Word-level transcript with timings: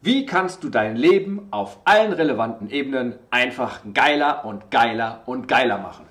Wie 0.00 0.26
kannst 0.26 0.62
du 0.62 0.68
dein 0.68 0.94
Leben 0.94 1.48
auf 1.50 1.80
allen 1.84 2.12
relevanten 2.12 2.70
Ebenen 2.70 3.16
einfach 3.32 3.80
geiler 3.94 4.44
und 4.44 4.70
geiler 4.70 5.22
und 5.26 5.48
geiler 5.48 5.78
machen? 5.78 6.06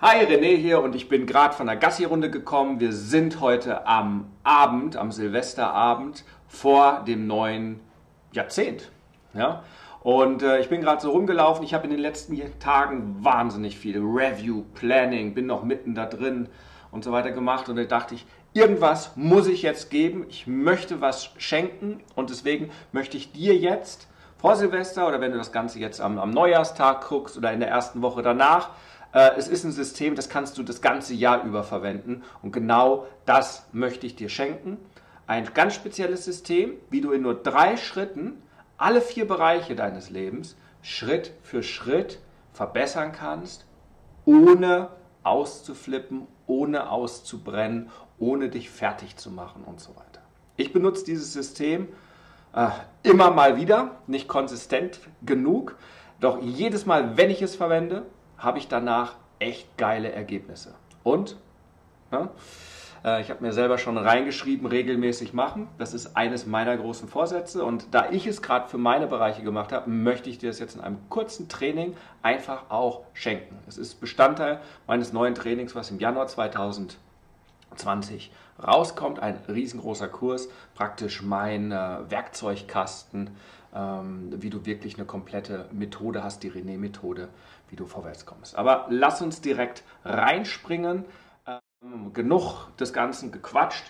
Hi, 0.00 0.24
René 0.24 0.56
hier 0.56 0.82
und 0.82 0.96
ich 0.96 1.08
bin 1.08 1.24
gerade 1.24 1.54
von 1.54 1.68
der 1.68 1.76
Gassi-Runde 1.76 2.30
gekommen. 2.30 2.80
Wir 2.80 2.92
sind 2.92 3.40
heute 3.40 3.86
am 3.86 4.32
Abend, 4.42 4.96
am 4.96 5.12
Silvesterabend 5.12 6.24
vor 6.48 7.04
dem 7.06 7.28
neuen 7.28 7.78
Jahrzehnt. 8.32 8.90
Ja? 9.34 9.62
Und 10.00 10.42
äh, 10.42 10.58
ich 10.58 10.68
bin 10.68 10.80
gerade 10.80 11.00
so 11.00 11.12
rumgelaufen. 11.12 11.64
Ich 11.64 11.74
habe 11.74 11.84
in 11.84 11.90
den 11.90 12.00
letzten 12.00 12.36
Tagen 12.58 13.18
wahnsinnig 13.20 13.78
viel 13.78 14.00
Review, 14.00 14.64
Planning, 14.74 15.32
bin 15.32 15.46
noch 15.46 15.62
mitten 15.62 15.94
da 15.94 16.06
drin 16.06 16.48
und 16.90 17.04
so 17.04 17.12
weiter 17.12 17.30
gemacht. 17.30 17.68
Und 17.68 17.76
da 17.76 17.84
dachte 17.84 18.16
ich, 18.16 18.26
irgendwas 18.54 19.16
muss 19.16 19.46
ich 19.46 19.62
jetzt 19.62 19.90
geben, 19.90 20.26
ich 20.28 20.46
möchte 20.46 21.00
was 21.00 21.30
schenken 21.38 22.02
und 22.14 22.30
deswegen 22.30 22.70
möchte 22.92 23.16
ich 23.16 23.32
dir 23.32 23.56
jetzt 23.56 24.06
vor 24.36 24.56
Silvester 24.56 25.06
oder 25.06 25.20
wenn 25.20 25.32
du 25.32 25.38
das 25.38 25.52
Ganze 25.52 25.78
jetzt 25.78 26.00
am, 26.00 26.18
am 26.18 26.30
Neujahrstag 26.30 27.06
guckst 27.08 27.36
oder 27.36 27.52
in 27.52 27.60
der 27.60 27.68
ersten 27.68 28.02
Woche 28.02 28.22
danach, 28.22 28.70
äh, 29.12 29.30
es 29.36 29.48
ist 29.48 29.64
ein 29.64 29.72
System, 29.72 30.16
das 30.16 30.28
kannst 30.28 30.58
du 30.58 30.62
das 30.62 30.82
ganze 30.82 31.14
Jahr 31.14 31.44
über 31.44 31.62
verwenden 31.62 32.22
und 32.42 32.52
genau 32.52 33.06
das 33.24 33.66
möchte 33.72 34.06
ich 34.06 34.16
dir 34.16 34.28
schenken. 34.28 34.78
Ein 35.26 35.48
ganz 35.54 35.74
spezielles 35.74 36.24
System, 36.24 36.74
wie 36.90 37.00
du 37.00 37.12
in 37.12 37.22
nur 37.22 37.34
drei 37.34 37.76
Schritten 37.76 38.42
alle 38.76 39.00
vier 39.00 39.26
Bereiche 39.26 39.76
deines 39.76 40.10
Lebens 40.10 40.56
Schritt 40.82 41.32
für 41.42 41.62
Schritt 41.62 42.18
verbessern 42.52 43.12
kannst, 43.12 43.64
ohne 44.24 44.88
auszuflippen, 45.22 46.26
ohne 46.46 46.90
auszubrennen, 46.90 47.90
ohne 48.22 48.48
dich 48.48 48.70
fertig 48.70 49.16
zu 49.16 49.30
machen 49.30 49.64
und 49.64 49.80
so 49.80 49.90
weiter. 49.96 50.22
Ich 50.56 50.72
benutze 50.72 51.04
dieses 51.04 51.32
System 51.32 51.88
äh, 52.54 52.68
immer 53.02 53.32
mal 53.32 53.56
wieder, 53.56 53.96
nicht 54.06 54.28
konsistent 54.28 55.00
genug, 55.26 55.76
doch 56.20 56.40
jedes 56.40 56.86
Mal, 56.86 57.16
wenn 57.16 57.30
ich 57.30 57.42
es 57.42 57.56
verwende, 57.56 58.06
habe 58.38 58.58
ich 58.58 58.68
danach 58.68 59.16
echt 59.40 59.76
geile 59.76 60.12
Ergebnisse. 60.12 60.72
Und 61.02 61.36
ja, 62.12 62.30
äh, 63.04 63.20
ich 63.22 63.30
habe 63.30 63.42
mir 63.42 63.52
selber 63.52 63.76
schon 63.76 63.98
reingeschrieben, 63.98 64.68
regelmäßig 64.68 65.32
machen. 65.32 65.66
Das 65.78 65.92
ist 65.92 66.16
eines 66.16 66.46
meiner 66.46 66.76
großen 66.76 67.08
Vorsätze. 67.08 67.64
Und 67.64 67.86
da 67.90 68.08
ich 68.10 68.28
es 68.28 68.40
gerade 68.40 68.68
für 68.68 68.78
meine 68.78 69.08
Bereiche 69.08 69.42
gemacht 69.42 69.72
habe, 69.72 69.90
möchte 69.90 70.30
ich 70.30 70.38
dir 70.38 70.50
das 70.50 70.60
jetzt 70.60 70.76
in 70.76 70.80
einem 70.80 70.98
kurzen 71.08 71.48
Training 71.48 71.96
einfach 72.22 72.70
auch 72.70 73.00
schenken. 73.14 73.58
Es 73.66 73.78
ist 73.78 73.96
Bestandteil 73.96 74.60
meines 74.86 75.12
neuen 75.12 75.34
Trainings, 75.34 75.74
was 75.74 75.90
im 75.90 75.98
Januar 75.98 76.28
2020 76.28 77.11
rauskommt. 78.62 79.20
Ein 79.20 79.38
riesengroßer 79.48 80.08
Kurs, 80.08 80.48
praktisch 80.74 81.22
mein 81.22 81.72
äh, 81.72 81.98
Werkzeugkasten, 82.08 83.30
ähm, 83.74 84.32
wie 84.36 84.50
du 84.50 84.66
wirklich 84.66 84.96
eine 84.96 85.06
komplette 85.06 85.68
Methode 85.72 86.22
hast, 86.22 86.42
die 86.42 86.50
René-Methode, 86.50 87.28
wie 87.68 87.76
du 87.76 87.86
vorwärts 87.86 88.26
kommst. 88.26 88.56
Aber 88.56 88.86
lass 88.90 89.22
uns 89.22 89.40
direkt 89.40 89.82
reinspringen 90.04 91.04
genug 92.12 92.76
des 92.76 92.92
Ganzen 92.92 93.32
gequatscht. 93.32 93.84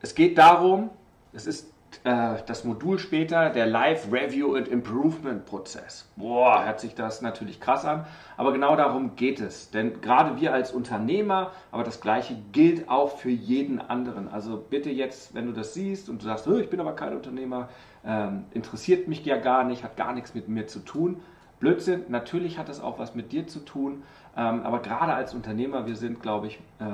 Es 0.00 0.14
geht 0.14 0.38
darum, 0.38 0.90
es 1.32 1.46
ist 1.46 1.71
das 2.04 2.64
Modul 2.64 2.98
später, 2.98 3.50
der 3.50 3.66
Live 3.66 4.10
Review 4.10 4.54
and 4.54 4.68
Improvement 4.68 5.44
Prozess. 5.46 6.08
Boah, 6.16 6.64
hört 6.64 6.80
sich 6.80 6.94
das 6.94 7.22
natürlich 7.22 7.60
krass 7.60 7.84
an, 7.84 8.06
aber 8.36 8.52
genau 8.52 8.76
darum 8.76 9.14
geht 9.16 9.40
es. 9.40 9.70
Denn 9.70 10.00
gerade 10.00 10.40
wir 10.40 10.52
als 10.52 10.72
Unternehmer, 10.72 11.50
aber 11.70 11.84
das 11.84 12.00
Gleiche 12.00 12.36
gilt 12.52 12.88
auch 12.88 13.18
für 13.18 13.30
jeden 13.30 13.80
anderen. 13.80 14.28
Also 14.28 14.56
bitte 14.56 14.90
jetzt, 14.90 15.34
wenn 15.34 15.46
du 15.46 15.52
das 15.52 15.74
siehst 15.74 16.08
und 16.08 16.22
du 16.22 16.26
sagst, 16.26 16.46
ich 16.46 16.70
bin 16.70 16.80
aber 16.80 16.94
kein 16.94 17.14
Unternehmer, 17.14 17.68
ähm, 18.04 18.44
interessiert 18.52 19.08
mich 19.08 19.24
ja 19.24 19.36
gar 19.36 19.64
nicht, 19.64 19.84
hat 19.84 19.96
gar 19.96 20.12
nichts 20.12 20.34
mit 20.34 20.48
mir 20.48 20.66
zu 20.66 20.80
tun. 20.80 21.20
Blödsinn, 21.60 22.04
natürlich 22.08 22.58
hat 22.58 22.68
das 22.68 22.80
auch 22.80 22.98
was 22.98 23.14
mit 23.14 23.30
dir 23.30 23.46
zu 23.46 23.60
tun, 23.60 24.02
ähm, 24.36 24.62
aber 24.64 24.80
gerade 24.80 25.14
als 25.14 25.32
Unternehmer, 25.32 25.86
wir 25.86 25.94
sind, 25.94 26.20
glaube 26.20 26.48
ich, 26.48 26.58
äh, 26.80 26.84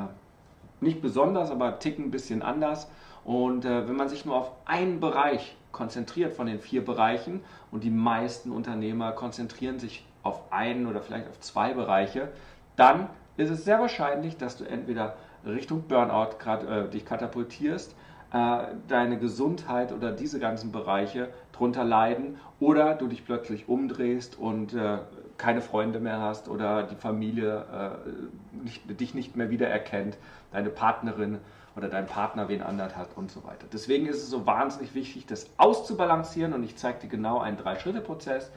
nicht 0.80 1.00
besonders, 1.00 1.50
aber 1.50 1.78
ticken 1.78 2.06
ein 2.06 2.10
bisschen 2.10 2.42
anders. 2.42 2.90
Und 3.28 3.66
äh, 3.66 3.86
wenn 3.86 3.94
man 3.94 4.08
sich 4.08 4.24
nur 4.24 4.36
auf 4.36 4.52
einen 4.64 5.00
Bereich 5.00 5.54
konzentriert 5.70 6.32
von 6.32 6.46
den 6.46 6.60
vier 6.60 6.82
Bereichen 6.82 7.42
und 7.70 7.84
die 7.84 7.90
meisten 7.90 8.50
Unternehmer 8.50 9.12
konzentrieren 9.12 9.78
sich 9.78 10.02
auf 10.22 10.50
einen 10.50 10.86
oder 10.86 11.02
vielleicht 11.02 11.28
auf 11.28 11.38
zwei 11.40 11.74
Bereiche, 11.74 12.28
dann 12.76 13.10
ist 13.36 13.50
es 13.50 13.66
sehr 13.66 13.80
wahrscheinlich, 13.80 14.38
dass 14.38 14.56
du 14.56 14.64
entweder 14.64 15.16
Richtung 15.44 15.82
Burnout 15.82 16.38
grad, 16.38 16.64
äh, 16.64 16.88
dich 16.88 17.04
katapultierst, 17.04 17.94
äh, 18.32 18.58
deine 18.88 19.18
Gesundheit 19.18 19.92
oder 19.92 20.10
diese 20.10 20.40
ganzen 20.40 20.72
Bereiche 20.72 21.28
drunter 21.52 21.84
leiden 21.84 22.38
oder 22.60 22.94
du 22.94 23.08
dich 23.08 23.26
plötzlich 23.26 23.68
umdrehst 23.68 24.38
und 24.38 24.72
äh, 24.72 25.00
keine 25.36 25.60
Freunde 25.60 26.00
mehr 26.00 26.18
hast 26.18 26.48
oder 26.48 26.82
die 26.82 26.96
Familie 26.96 27.66
äh, 27.70 28.64
nicht, 28.64 29.00
dich 29.00 29.12
nicht 29.12 29.36
mehr 29.36 29.50
wiedererkennt, 29.50 30.16
deine 30.50 30.70
Partnerin 30.70 31.40
oder 31.78 31.88
dein 31.88 32.06
Partner 32.06 32.48
wen 32.48 32.60
anderen 32.60 32.96
hat 32.96 33.16
und 33.16 33.30
so 33.30 33.44
weiter. 33.44 33.66
Deswegen 33.72 34.06
ist 34.06 34.16
es 34.16 34.28
so 34.28 34.46
wahnsinnig 34.46 34.94
wichtig, 34.94 35.26
das 35.26 35.48
auszubalancieren 35.58 36.52
und 36.52 36.64
ich 36.64 36.76
zeige 36.76 36.98
dir 36.98 37.08
genau 37.08 37.38
einen 37.38 37.56
Drei-Schritte-Prozess, 37.56 38.50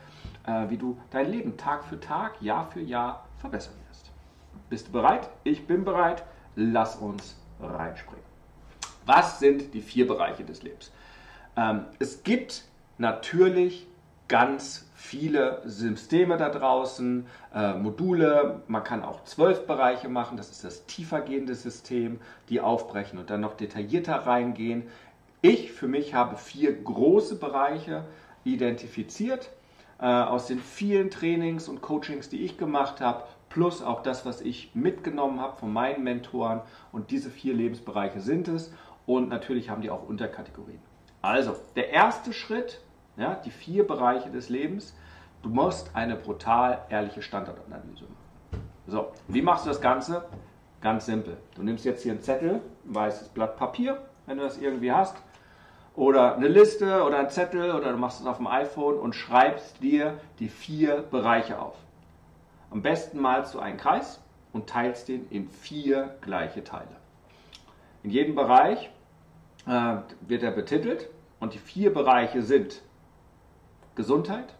äh, 0.47 0.69
wie 0.69 0.77
du 0.77 0.99
dein 1.11 1.29
Leben 1.29 1.55
Tag 1.55 1.85
für 1.85 1.99
Tag, 1.99 2.41
Jahr 2.41 2.65
für 2.71 2.81
Jahr 2.81 3.27
verbessern 3.37 3.75
wirst. 3.87 4.11
Bist 4.69 4.87
du 4.87 4.91
bereit? 4.91 5.29
Ich 5.43 5.67
bin 5.67 5.85
bereit. 5.85 6.23
Lass 6.55 6.95
uns 6.95 7.37
reinspringen. 7.61 8.25
Was 9.05 9.39
sind 9.39 9.73
die 9.75 9.81
vier 9.81 10.07
Bereiche 10.07 10.43
des 10.43 10.63
Lebens? 10.63 10.91
Ähm, 11.55 11.85
es 11.99 12.23
gibt 12.23 12.63
natürlich 12.97 13.87
ganz 14.27 14.89
viele 15.01 15.61
Systeme 15.65 16.37
da 16.37 16.49
draußen, 16.49 17.25
äh, 17.53 17.73
Module. 17.73 18.61
Man 18.67 18.83
kann 18.83 19.03
auch 19.03 19.23
zwölf 19.23 19.65
Bereiche 19.65 20.07
machen. 20.09 20.37
Das 20.37 20.51
ist 20.51 20.63
das 20.63 20.85
tiefergehende 20.85 21.55
System, 21.55 22.19
die 22.49 22.61
aufbrechen 22.61 23.17
und 23.17 23.29
dann 23.29 23.41
noch 23.41 23.55
detaillierter 23.55 24.15
reingehen. 24.27 24.83
Ich 25.41 25.71
für 25.71 25.87
mich 25.87 26.13
habe 26.13 26.37
vier 26.37 26.71
große 26.83 27.37
Bereiche 27.39 28.05
identifiziert 28.43 29.49
äh, 29.99 30.05
aus 30.05 30.45
den 30.45 30.59
vielen 30.59 31.09
Trainings 31.09 31.67
und 31.67 31.81
Coachings, 31.81 32.29
die 32.29 32.45
ich 32.45 32.59
gemacht 32.59 33.01
habe, 33.01 33.23
plus 33.49 33.81
auch 33.81 34.03
das, 34.03 34.23
was 34.23 34.39
ich 34.39 34.75
mitgenommen 34.75 35.41
habe 35.41 35.57
von 35.57 35.73
meinen 35.73 36.03
Mentoren. 36.03 36.61
Und 36.91 37.09
diese 37.09 37.31
vier 37.31 37.55
Lebensbereiche 37.55 38.21
sind 38.21 38.47
es. 38.47 38.71
Und 39.07 39.29
natürlich 39.29 39.71
haben 39.71 39.81
die 39.81 39.89
auch 39.89 40.07
Unterkategorien. 40.07 40.79
Also, 41.23 41.55
der 41.75 41.89
erste 41.89 42.33
Schritt 42.33 42.81
ja, 43.21 43.35
die 43.35 43.51
vier 43.51 43.85
Bereiche 43.85 44.29
des 44.29 44.49
Lebens. 44.49 44.95
Du 45.41 45.49
musst 45.49 45.95
eine 45.95 46.15
brutal 46.15 46.81
ehrliche 46.89 47.21
Standortanalyse 47.21 48.03
machen. 48.03 48.61
So, 48.87 49.11
wie 49.27 49.41
machst 49.41 49.65
du 49.65 49.69
das 49.69 49.81
Ganze? 49.81 50.25
Ganz 50.81 51.05
simpel. 51.05 51.37
Du 51.55 51.63
nimmst 51.63 51.85
jetzt 51.85 52.03
hier 52.03 52.11
einen 52.11 52.21
Zettel, 52.21 52.61
ein 52.85 52.95
weißes 52.95 53.29
Blatt 53.29 53.55
Papier, 53.57 54.01
wenn 54.25 54.37
du 54.37 54.43
das 54.43 54.57
irgendwie 54.57 54.91
hast, 54.91 55.15
oder 55.95 56.35
eine 56.35 56.47
Liste 56.47 57.03
oder 57.03 57.19
einen 57.19 57.29
Zettel 57.29 57.71
oder 57.71 57.91
du 57.91 57.97
machst 57.97 58.21
es 58.21 58.25
auf 58.25 58.37
dem 58.37 58.47
iPhone 58.47 58.97
und 58.97 59.13
schreibst 59.13 59.81
dir 59.83 60.19
die 60.39 60.49
vier 60.49 61.03
Bereiche 61.11 61.59
auf. 61.59 61.75
Am 62.71 62.81
besten 62.81 63.19
malst 63.19 63.53
du 63.53 63.59
einen 63.59 63.77
Kreis 63.77 64.21
und 64.53 64.67
teilst 64.67 65.09
den 65.09 65.27
in 65.29 65.49
vier 65.49 66.15
gleiche 66.21 66.63
Teile. 66.63 66.95
In 68.03 68.09
jedem 68.09 68.35
Bereich 68.35 68.89
äh, 69.67 69.97
wird 70.21 70.43
er 70.43 70.51
betitelt 70.51 71.09
und 71.39 71.53
die 71.53 71.59
vier 71.59 71.93
Bereiche 71.93 72.41
sind 72.41 72.81
Gesundheit, 73.95 74.55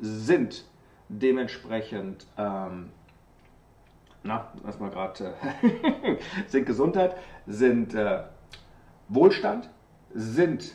sind 0.00 0.64
dementsprechend, 1.08 2.26
ähm, 2.36 2.90
na, 4.22 4.52
lass 4.64 4.78
mal 4.80 4.90
gerade, 4.90 5.34
äh, 5.62 6.16
sind 6.46 6.66
Gesundheit, 6.66 7.16
sind 7.46 7.94
äh, 7.94 8.24
Wohlstand, 9.08 9.68
sind 10.14 10.74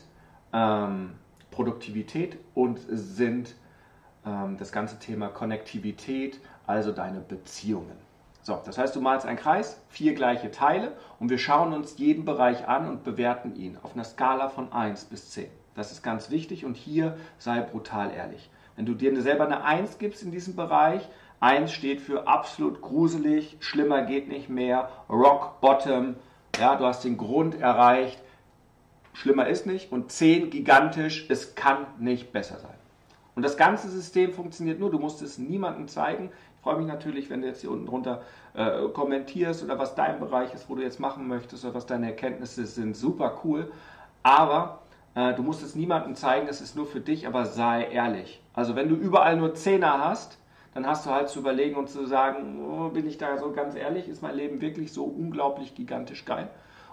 ähm, 0.52 1.14
Produktivität 1.50 2.38
und 2.54 2.80
sind 2.88 3.54
ähm, 4.24 4.56
das 4.58 4.72
ganze 4.72 4.98
Thema 4.98 5.28
Konnektivität, 5.28 6.40
also 6.66 6.92
deine 6.92 7.20
Beziehungen. 7.20 7.98
So, 8.42 8.60
das 8.64 8.78
heißt, 8.78 8.96
du 8.96 9.00
malst 9.00 9.26
einen 9.26 9.36
Kreis, 9.36 9.82
vier 9.88 10.14
gleiche 10.14 10.50
Teile 10.50 10.96
und 11.18 11.28
wir 11.28 11.38
schauen 11.38 11.72
uns 11.72 11.98
jeden 11.98 12.24
Bereich 12.24 12.66
an 12.68 12.88
und 12.88 13.04
bewerten 13.04 13.54
ihn 13.54 13.76
auf 13.82 13.94
einer 13.94 14.04
Skala 14.04 14.48
von 14.48 14.72
1 14.72 15.04
bis 15.06 15.30
10. 15.30 15.50
Das 15.74 15.92
ist 15.92 16.02
ganz 16.02 16.30
wichtig 16.30 16.64
und 16.64 16.76
hier 16.76 17.16
sei 17.38 17.60
brutal 17.60 18.12
ehrlich. 18.12 18.50
Wenn 18.76 18.86
du 18.86 18.94
dir 18.94 19.20
selber 19.22 19.44
eine 19.44 19.64
1 19.64 19.98
gibst 19.98 20.22
in 20.22 20.30
diesem 20.30 20.56
Bereich, 20.56 21.08
1 21.40 21.72
steht 21.72 22.00
für 22.00 22.26
absolut 22.26 22.80
gruselig, 22.80 23.56
schlimmer 23.60 24.02
geht 24.02 24.28
nicht 24.28 24.48
mehr, 24.48 24.90
Rock 25.08 25.60
Bottom, 25.60 26.16
ja, 26.58 26.76
du 26.76 26.84
hast 26.84 27.04
den 27.04 27.16
Grund 27.16 27.60
erreicht, 27.60 28.20
schlimmer 29.12 29.46
ist 29.48 29.66
nicht 29.66 29.92
und 29.92 30.10
10 30.10 30.50
gigantisch, 30.50 31.26
es 31.28 31.54
kann 31.54 31.86
nicht 31.98 32.32
besser 32.32 32.58
sein. 32.58 32.74
Und 33.34 33.42
das 33.42 33.56
ganze 33.56 33.88
System 33.88 34.32
funktioniert 34.32 34.80
nur, 34.80 34.90
du 34.90 34.98
musst 34.98 35.22
es 35.22 35.38
niemandem 35.38 35.88
zeigen. 35.88 36.30
Ich 36.56 36.62
freue 36.62 36.76
mich 36.76 36.86
natürlich, 36.86 37.30
wenn 37.30 37.40
du 37.40 37.46
jetzt 37.46 37.62
hier 37.62 37.70
unten 37.70 37.86
drunter 37.86 38.22
äh, 38.54 38.88
kommentierst 38.88 39.62
oder 39.62 39.78
was 39.78 39.94
dein 39.94 40.20
Bereich 40.20 40.52
ist, 40.52 40.68
wo 40.68 40.74
du 40.74 40.82
jetzt 40.82 41.00
machen 41.00 41.26
möchtest 41.26 41.64
oder 41.64 41.74
was 41.74 41.86
deine 41.86 42.08
Erkenntnisse 42.08 42.66
sind. 42.66 42.96
Super 42.96 43.40
cool. 43.44 43.72
Aber 44.22 44.80
du 45.34 45.42
musst 45.42 45.62
es 45.62 45.74
niemandem 45.74 46.14
zeigen, 46.14 46.48
es 46.48 46.60
ist 46.60 46.76
nur 46.76 46.86
für 46.86 47.00
dich, 47.00 47.26
aber 47.26 47.46
sei 47.46 47.84
ehrlich. 47.86 48.42
Also 48.52 48.76
wenn 48.76 48.88
du 48.88 48.94
überall 48.94 49.36
nur 49.36 49.54
Zehner 49.54 50.04
hast, 50.04 50.38
dann 50.74 50.86
hast 50.86 51.06
du 51.06 51.10
halt 51.10 51.28
zu 51.28 51.40
überlegen 51.40 51.76
und 51.76 51.88
zu 51.88 52.06
sagen, 52.06 52.64
oh, 52.64 52.88
bin 52.90 53.06
ich 53.06 53.18
da 53.18 53.36
so 53.38 53.52
ganz 53.52 53.74
ehrlich, 53.74 54.08
ist 54.08 54.22
mein 54.22 54.36
Leben 54.36 54.60
wirklich 54.60 54.92
so 54.92 55.04
unglaublich 55.04 55.74
gigantisch 55.74 56.24
geil? 56.24 56.48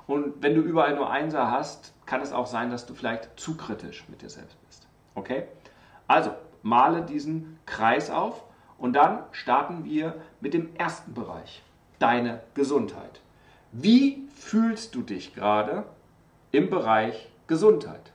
Und 0.07 0.41
wenn 0.41 0.55
du 0.55 0.61
überall 0.61 0.95
nur 0.95 1.11
Einser 1.11 1.51
hast, 1.51 1.93
kann 2.05 2.21
es 2.21 2.31
auch 2.31 2.47
sein, 2.47 2.71
dass 2.71 2.85
du 2.85 2.93
vielleicht 2.93 3.39
zu 3.39 3.57
kritisch 3.57 4.05
mit 4.07 4.21
dir 4.21 4.29
selbst 4.29 4.57
bist. 4.65 4.87
Okay? 5.15 5.43
Also, 6.07 6.31
male 6.63 7.01
diesen 7.01 7.59
Kreis 7.65 8.09
auf 8.09 8.43
und 8.77 8.93
dann 8.93 9.19
starten 9.31 9.83
wir 9.83 10.15
mit 10.39 10.53
dem 10.53 10.75
ersten 10.75 11.13
Bereich, 11.13 11.61
deine 11.99 12.41
Gesundheit. 12.53 13.21
Wie 13.71 14.27
fühlst 14.33 14.95
du 14.95 15.01
dich 15.01 15.35
gerade 15.35 15.83
im 16.51 16.69
Bereich 16.69 17.29
Gesundheit? 17.47 18.13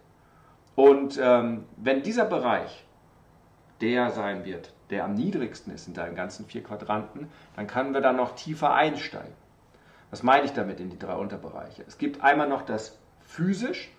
Und 0.75 1.19
ähm, 1.23 1.65
wenn 1.77 2.03
dieser 2.03 2.25
Bereich 2.25 2.85
der 3.81 4.11
sein 4.11 4.45
wird, 4.45 4.73
der 4.91 5.05
am 5.05 5.15
niedrigsten 5.15 5.75
ist 5.75 5.89
in 5.89 5.95
deinen 5.95 6.15
ganzen 6.15 6.47
vier 6.47 6.63
Quadranten, 6.63 7.29
dann 7.57 7.67
können 7.67 7.95
wir 7.95 8.01
da 8.01 8.13
noch 8.13 8.37
tiefer 8.37 8.73
einsteigen. 8.75 9.35
Was 10.11 10.23
meine 10.23 10.45
ich 10.45 10.53
damit 10.53 10.79
in 10.79 10.89
die 10.89 10.99
drei 10.99 11.15
Unterbereiche? 11.15 11.83
Es 11.89 11.99
gibt 11.99 12.23
einmal 12.23 12.49
noch 12.49 12.63
das 12.63 12.99
physisch, 13.25 13.91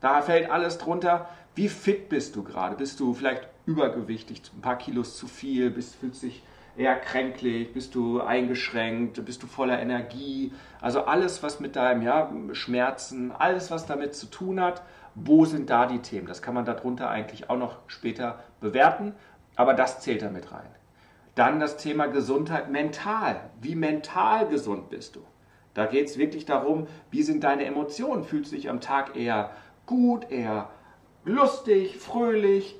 da 0.00 0.20
fällt 0.20 0.50
alles 0.50 0.78
drunter. 0.78 1.28
Wie 1.54 1.68
fit 1.68 2.08
bist 2.08 2.36
du 2.36 2.42
gerade? 2.42 2.76
Bist 2.76 3.00
du 3.00 3.14
vielleicht 3.14 3.48
übergewichtig, 3.66 4.42
ein 4.56 4.60
paar 4.60 4.78
Kilos 4.78 5.16
zu 5.16 5.26
viel, 5.26 5.70
bist, 5.70 5.96
fühlst 5.96 6.22
dich 6.22 6.42
eher 6.76 6.96
kränklich, 6.96 7.72
bist 7.72 7.94
du 7.94 8.20
eingeschränkt, 8.20 9.24
bist 9.24 9.42
du 9.42 9.46
voller 9.46 9.80
Energie? 9.80 10.52
Also 10.80 11.04
alles, 11.04 11.42
was 11.42 11.60
mit 11.60 11.76
deinem 11.76 12.02
ja, 12.02 12.30
Schmerzen, 12.52 13.32
alles, 13.32 13.70
was 13.70 13.86
damit 13.86 14.14
zu 14.14 14.26
tun 14.26 14.60
hat, 14.60 14.82
wo 15.14 15.44
sind 15.44 15.70
da 15.70 15.86
die 15.86 16.00
Themen? 16.00 16.26
Das 16.26 16.42
kann 16.42 16.54
man 16.54 16.64
darunter 16.64 17.10
eigentlich 17.10 17.50
auch 17.50 17.58
noch 17.58 17.78
später 17.86 18.40
bewerten, 18.60 19.14
aber 19.56 19.74
das 19.74 20.00
zählt 20.00 20.22
damit 20.22 20.52
rein. 20.52 20.68
Dann 21.34 21.60
das 21.60 21.76
Thema 21.76 22.06
Gesundheit 22.06 22.70
mental. 22.70 23.40
Wie 23.60 23.74
mental 23.74 24.48
gesund 24.48 24.90
bist 24.90 25.16
du? 25.16 25.20
Da 25.74 25.86
geht 25.86 26.08
es 26.08 26.18
wirklich 26.18 26.44
darum, 26.44 26.86
wie 27.10 27.22
sind 27.22 27.44
deine 27.44 27.64
Emotionen? 27.64 28.24
Fühlst 28.24 28.52
du 28.52 28.56
dich 28.56 28.68
am 28.68 28.80
Tag 28.80 29.16
eher 29.16 29.50
gut, 29.86 30.30
eher 30.30 30.70
lustig, 31.24 31.98
fröhlich 31.98 32.76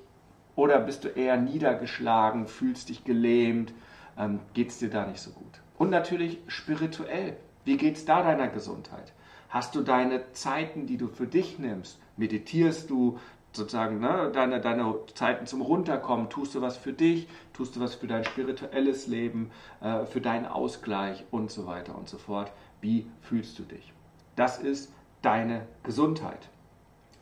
oder 0.56 0.80
bist 0.80 1.04
du 1.04 1.08
eher 1.08 1.36
niedergeschlagen, 1.36 2.46
fühlst 2.46 2.88
dich 2.88 3.04
gelähmt, 3.04 3.72
ähm, 4.18 4.40
geht 4.54 4.70
es 4.70 4.78
dir 4.78 4.90
da 4.90 5.06
nicht 5.06 5.20
so 5.20 5.30
gut? 5.30 5.60
Und 5.78 5.90
natürlich 5.90 6.38
spirituell. 6.48 7.36
Wie 7.64 7.76
geht 7.76 7.96
es 7.96 8.04
da 8.04 8.22
deiner 8.22 8.48
Gesundheit? 8.48 9.12
Hast 9.48 9.74
du 9.74 9.80
deine 9.80 10.32
Zeiten, 10.32 10.86
die 10.86 10.96
du 10.96 11.08
für 11.08 11.26
dich 11.26 11.58
nimmst? 11.58 11.98
Meditierst 12.20 12.90
du 12.90 13.18
sozusagen 13.52 13.98
ne, 13.98 14.30
deine, 14.32 14.60
deine 14.60 14.94
Zeiten 15.14 15.46
zum 15.46 15.62
Runterkommen? 15.62 16.28
Tust 16.28 16.54
du 16.54 16.60
was 16.60 16.76
für 16.76 16.92
dich? 16.92 17.26
Tust 17.54 17.74
du 17.74 17.80
was 17.80 17.94
für 17.94 18.06
dein 18.06 18.24
spirituelles 18.24 19.06
Leben, 19.06 19.50
äh, 19.80 20.04
für 20.04 20.20
deinen 20.20 20.46
Ausgleich 20.46 21.24
und 21.30 21.50
so 21.50 21.66
weiter 21.66 21.96
und 21.96 22.08
so 22.08 22.18
fort? 22.18 22.52
Wie 22.80 23.06
fühlst 23.22 23.58
du 23.58 23.62
dich? 23.62 23.92
Das 24.36 24.58
ist 24.58 24.92
deine 25.22 25.66
Gesundheit. 25.82 26.48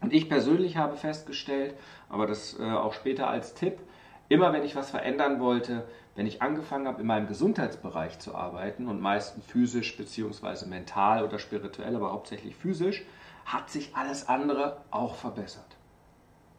Und 0.00 0.12
ich 0.12 0.28
persönlich 0.28 0.76
habe 0.76 0.96
festgestellt, 0.96 1.74
aber 2.08 2.26
das 2.26 2.58
äh, 2.58 2.64
auch 2.64 2.92
später 2.92 3.28
als 3.28 3.54
Tipp, 3.54 3.78
immer 4.28 4.52
wenn 4.52 4.64
ich 4.64 4.76
was 4.76 4.90
verändern 4.90 5.40
wollte, 5.40 5.84
wenn 6.14 6.26
ich 6.26 6.42
angefangen 6.42 6.88
habe, 6.88 7.00
in 7.00 7.06
meinem 7.06 7.28
Gesundheitsbereich 7.28 8.18
zu 8.18 8.34
arbeiten 8.34 8.88
und 8.88 9.00
meistens 9.00 9.46
physisch 9.46 9.96
bzw. 9.96 10.66
mental 10.66 11.24
oder 11.24 11.38
spirituell, 11.38 11.94
aber 11.94 12.12
hauptsächlich 12.12 12.56
physisch, 12.56 13.04
hat 13.48 13.70
sich 13.70 13.96
alles 13.96 14.28
andere 14.28 14.76
auch 14.90 15.14
verbessert. 15.14 15.76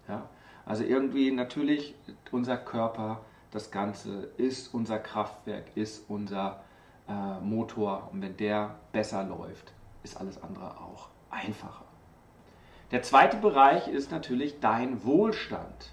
Ja? 0.07 0.27
Also 0.65 0.83
irgendwie 0.83 1.31
natürlich 1.31 1.95
unser 2.31 2.57
Körper, 2.57 3.21
das 3.51 3.71
Ganze 3.71 4.30
ist 4.38 4.74
unser 4.74 5.00
Kraftwerk, 5.00 5.65
ist 5.75 6.09
unser 6.09 6.63
äh, 7.07 7.39
Motor 7.41 8.09
und 8.12 8.21
wenn 8.21 8.38
der 8.38 8.75
besser 8.91 9.24
läuft, 9.24 9.74
ist 10.03 10.18
alles 10.18 10.41
andere 10.41 10.77
auch 10.80 11.09
einfacher. 11.30 11.86
Der 12.91 13.03
zweite 13.03 13.38
Bereich 13.38 13.88
ist 13.88 14.12
natürlich 14.12 14.59
dein 14.59 15.03
Wohlstand. 15.03 15.91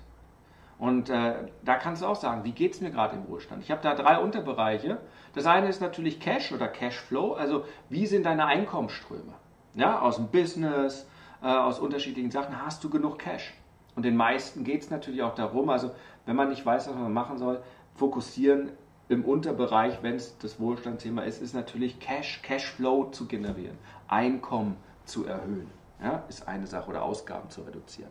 Und 0.79 1.09
äh, 1.09 1.35
da 1.63 1.77
kannst 1.77 2.03
du 2.03 2.07
auch 2.07 2.17
sagen, 2.17 2.45
wie 2.45 2.53
geht 2.53 2.75
es 2.75 2.81
mir 2.81 2.91
gerade 2.91 3.17
im 3.17 3.29
Wohlstand? 3.29 3.63
Ich 3.63 3.71
habe 3.71 3.83
da 3.83 3.95
drei 3.95 4.19
Unterbereiche. 4.19 4.99
Das 5.35 5.47
eine 5.47 5.69
ist 5.69 5.81
natürlich 5.81 6.21
Cash 6.21 6.53
oder 6.53 6.69
Cashflow, 6.69 7.35
also 7.35 7.65
wie 7.89 8.07
sind 8.07 8.25
deine 8.25 8.47
Einkommensströme? 8.47 9.33
Ja, 9.77 10.01
aus 10.01 10.17
dem 10.17 10.29
Business, 10.29 11.07
äh, 11.43 11.47
aus 11.47 11.79
unterschiedlichen 11.79 12.31
Sachen, 12.31 12.65
hast 12.65 12.83
du 12.83 12.89
genug 12.89 13.19
Cash? 13.19 13.55
Und 13.95 14.05
den 14.05 14.17
meisten 14.17 14.65
geht 14.65 14.83
es 14.83 14.91
natürlich 14.91 15.23
auch 15.23 15.35
darum, 15.35 15.69
also 15.69 15.91
wenn 16.25 16.35
man 16.35 16.49
nicht 16.49 16.65
weiß, 16.65 16.89
was 16.89 16.95
man 16.95 17.13
machen 17.13 17.39
soll, 17.39 17.61
fokussieren 17.95 18.71
im 19.09 19.25
Unterbereich, 19.25 20.03
wenn 20.03 20.17
es 20.17 20.37
das 20.39 20.59
Wohlstandsthema 20.59 21.23
ist, 21.23 21.41
ist 21.41 21.55
natürlich 21.55 22.01
Cash, 22.01 22.41
Cashflow 22.43 23.11
zu 23.11 23.27
generieren, 23.27 23.79
Einkommen 24.09 24.77
zu 25.05 25.27
erhöhen. 25.27 25.71
Ja, 26.03 26.25
ist 26.29 26.49
eine 26.49 26.67
Sache 26.67 26.91
oder 26.91 27.03
Ausgaben 27.03 27.49
zu 27.49 27.63
reduzieren. 27.63 28.11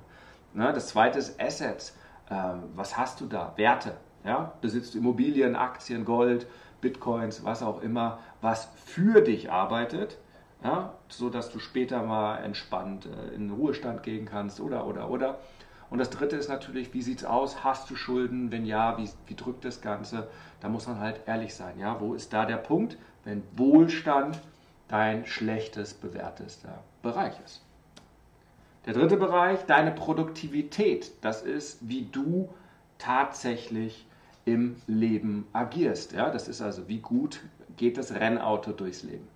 Ja, 0.55 0.71
das 0.71 0.87
zweite 0.87 1.19
ist 1.19 1.39
Assets. 1.39 1.97
Ähm, 2.31 2.63
was 2.75 2.97
hast 2.97 3.21
du 3.21 3.25
da? 3.25 3.53
Werte. 3.57 3.97
Ja? 4.23 4.53
Besitzt 4.61 4.93
du 4.93 4.99
Immobilien, 4.99 5.55
Aktien, 5.55 6.05
Gold, 6.05 6.47
Bitcoins, 6.81 7.43
was 7.43 7.61
auch 7.61 7.81
immer, 7.81 8.19
was 8.41 8.69
für 8.75 9.21
dich 9.21 9.51
arbeitet, 9.51 10.17
ja? 10.65 10.93
so 11.09 11.29
dass 11.29 11.51
du 11.51 11.59
später 11.59 12.03
mal 12.03 12.37
entspannt 12.37 13.05
äh, 13.05 13.35
in 13.35 13.47
den 13.47 13.51
Ruhestand 13.51 14.03
gehen 14.03 14.25
kannst 14.25 14.59
oder, 14.59 14.85
oder, 14.87 15.09
oder. 15.09 15.39
Und 15.89 15.99
das 15.99 16.09
dritte 16.09 16.35
ist 16.35 16.49
natürlich, 16.49 16.93
wie 16.93 17.03
sieht 17.03 17.19
es 17.19 17.25
aus? 17.25 17.63
Hast 17.63 17.89
du 17.89 17.95
Schulden? 17.95 18.51
Wenn 18.51 18.65
ja, 18.65 18.97
wie, 18.97 19.07
wie 19.27 19.35
drückt 19.35 19.63
das 19.63 19.81
Ganze? 19.81 20.27
Da 20.59 20.67
muss 20.67 20.87
man 20.87 20.99
halt 20.99 21.21
ehrlich 21.27 21.53
sein. 21.53 21.79
Ja? 21.79 22.01
Wo 22.01 22.15
ist 22.15 22.33
da 22.33 22.45
der 22.45 22.57
Punkt, 22.57 22.97
wenn 23.23 23.43
Wohlstand 23.55 24.39
dein 24.87 25.25
schlechtes 25.25 25.93
bewertester 25.93 26.83
Bereich 27.03 27.35
ist? 27.45 27.61
Der 28.87 28.93
dritte 28.93 29.17
Bereich, 29.17 29.65
deine 29.65 29.91
Produktivität. 29.91 31.11
Das 31.21 31.43
ist, 31.43 31.87
wie 31.87 32.07
du 32.11 32.49
tatsächlich 32.97 34.07
im 34.45 34.75
Leben 34.87 35.47
agierst. 35.53 36.13
Ja? 36.13 36.31
Das 36.31 36.47
ist 36.47 36.61
also, 36.61 36.87
wie 36.87 36.99
gut 36.99 37.41
geht 37.77 37.97
das 37.97 38.11
Rennauto 38.11 38.71
durchs 38.71 39.03
Leben. 39.03 39.27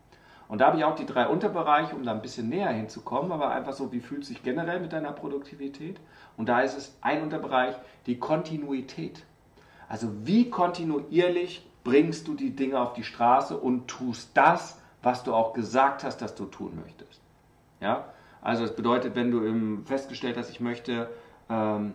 Und 0.50 0.62
da 0.62 0.68
habe 0.68 0.78
ich 0.78 0.84
auch 0.84 0.96
die 0.96 1.06
drei 1.06 1.28
Unterbereiche, 1.28 1.96
um 1.96 2.04
da 2.04 2.12
ein 2.12 2.24
bisschen 2.24 2.50
näher 2.50 2.72
hinzukommen, 2.72 3.32
aber 3.32 3.52
einfach 3.52 3.74
so, 3.74 3.92
wie 3.92 4.00
fühlt 4.00 4.26
sich 4.26 4.42
generell 4.42 4.80
mit 4.80 4.92
deiner 4.92 5.12
Produktivität? 5.12 6.00
Und 6.38 6.50
da 6.50 6.62
ist 6.62 6.76
es 6.76 6.98
ein 7.02 7.22
Unterbereich, 7.22 7.76
die 8.08 8.18
Kontinuität. 8.18 9.24
Also 9.88 10.10
wie 10.26 10.50
kontinuierlich 10.50 11.70
bringst 11.84 12.28
du 12.28 12.34
die 12.34 12.56
Dinge 12.56 12.80
auf 12.80 12.94
die 12.94 13.04
Straße 13.04 13.56
und 13.56 13.88
tust 13.88 14.32
das, 14.34 14.82
was 15.04 15.24
du 15.24 15.36
auch 15.36 15.54
gesagt 15.54 16.04
hast, 16.04 16.18
dass 16.18 16.34
du 16.34 16.46
tun 16.46 16.80
möchtest. 16.84 17.22
Ja? 17.80 18.06
Also 18.42 18.64
das 18.64 18.76
bedeutet, 18.76 19.16
wenn 19.16 19.30
du 19.30 19.86
festgestellt 19.86 20.36
hast, 20.36 20.50
ich 20.50 20.60
möchte 20.60 21.12
ähm, 21.48 21.94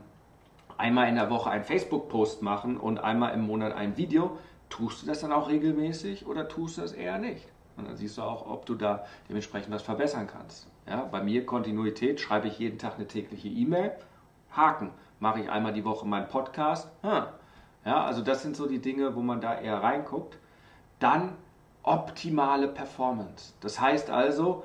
einmal 0.78 1.08
in 1.08 1.16
der 1.16 1.28
Woche 1.28 1.50
einen 1.50 1.64
Facebook-Post 1.64 2.40
machen 2.40 2.76
und 2.76 2.98
einmal 2.98 3.34
im 3.34 3.46
Monat 3.46 3.74
ein 3.74 3.96
Video, 3.96 4.38
tust 4.68 5.02
du 5.02 5.06
das 5.06 5.20
dann 5.20 5.32
auch 5.32 5.48
regelmäßig 5.48 6.26
oder 6.26 6.46
tust 6.46 6.76
du 6.76 6.82
das 6.82 6.92
eher 6.92 7.18
nicht? 7.18 7.48
Und 7.76 7.88
dann 7.88 7.96
siehst 7.96 8.18
du 8.18 8.22
auch, 8.22 8.46
ob 8.46 8.66
du 8.66 8.74
da 8.74 9.04
dementsprechend 9.28 9.72
was 9.72 9.82
verbessern 9.82 10.26
kannst. 10.26 10.68
Ja, 10.86 11.04
bei 11.04 11.22
mir 11.22 11.44
Kontinuität, 11.46 12.20
schreibe 12.20 12.48
ich 12.48 12.58
jeden 12.58 12.78
Tag 12.78 12.94
eine 12.96 13.06
tägliche 13.06 13.48
E-Mail. 13.48 13.92
Haken, 14.52 14.90
mache 15.18 15.40
ich 15.40 15.50
einmal 15.50 15.72
die 15.72 15.84
Woche 15.84 16.06
meinen 16.06 16.28
Podcast. 16.28 16.88
Hm. 17.02 17.24
Ja, 17.84 18.04
also 18.04 18.22
das 18.22 18.42
sind 18.42 18.56
so 18.56 18.66
die 18.66 18.80
Dinge, 18.80 19.14
wo 19.14 19.20
man 19.20 19.40
da 19.40 19.58
eher 19.58 19.82
reinguckt. 19.82 20.38
Dann 21.00 21.36
optimale 21.82 22.68
Performance. 22.68 23.52
Das 23.60 23.80
heißt 23.80 24.10
also, 24.10 24.64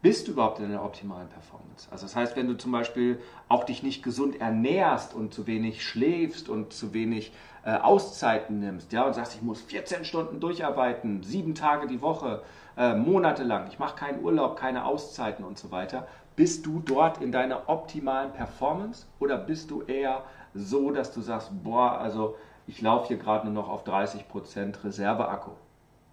bist 0.00 0.28
du 0.28 0.32
überhaupt 0.32 0.60
in 0.60 0.70
der 0.70 0.84
optimalen 0.84 1.28
Performance? 1.28 1.88
Also 1.90 2.06
das 2.06 2.14
heißt, 2.14 2.36
wenn 2.36 2.46
du 2.46 2.54
zum 2.54 2.70
Beispiel 2.70 3.20
auch 3.48 3.64
dich 3.64 3.82
nicht 3.82 4.02
gesund 4.02 4.40
ernährst 4.40 5.14
und 5.14 5.34
zu 5.34 5.46
wenig 5.46 5.84
schläfst 5.84 6.48
und 6.48 6.72
zu 6.72 6.94
wenig 6.94 7.32
äh, 7.68 7.76
Auszeiten 7.82 8.60
nimmst, 8.60 8.94
ja, 8.94 9.02
und 9.02 9.14
sagst, 9.14 9.34
ich 9.34 9.42
muss 9.42 9.60
14 9.60 10.06
Stunden 10.06 10.40
durcharbeiten, 10.40 11.22
sieben 11.22 11.54
Tage 11.54 11.86
die 11.86 12.00
Woche, 12.00 12.40
äh, 12.78 12.94
monatelang, 12.94 13.66
ich 13.68 13.78
mache 13.78 13.94
keinen 13.94 14.24
Urlaub, 14.24 14.56
keine 14.56 14.86
Auszeiten 14.86 15.44
und 15.44 15.58
so 15.58 15.70
weiter, 15.70 16.08
bist 16.34 16.64
du 16.64 16.80
dort 16.80 17.20
in 17.20 17.30
deiner 17.30 17.68
optimalen 17.68 18.32
Performance 18.32 19.04
oder 19.20 19.36
bist 19.36 19.70
du 19.70 19.82
eher 19.82 20.22
so, 20.54 20.92
dass 20.92 21.12
du 21.12 21.20
sagst, 21.20 21.50
boah, 21.62 21.98
also 21.98 22.36
ich 22.66 22.80
laufe 22.80 23.08
hier 23.08 23.18
gerade 23.18 23.44
nur 23.46 23.62
noch 23.62 23.68
auf 23.68 23.84
30% 23.84 24.84
Reserveakku. 24.84 25.50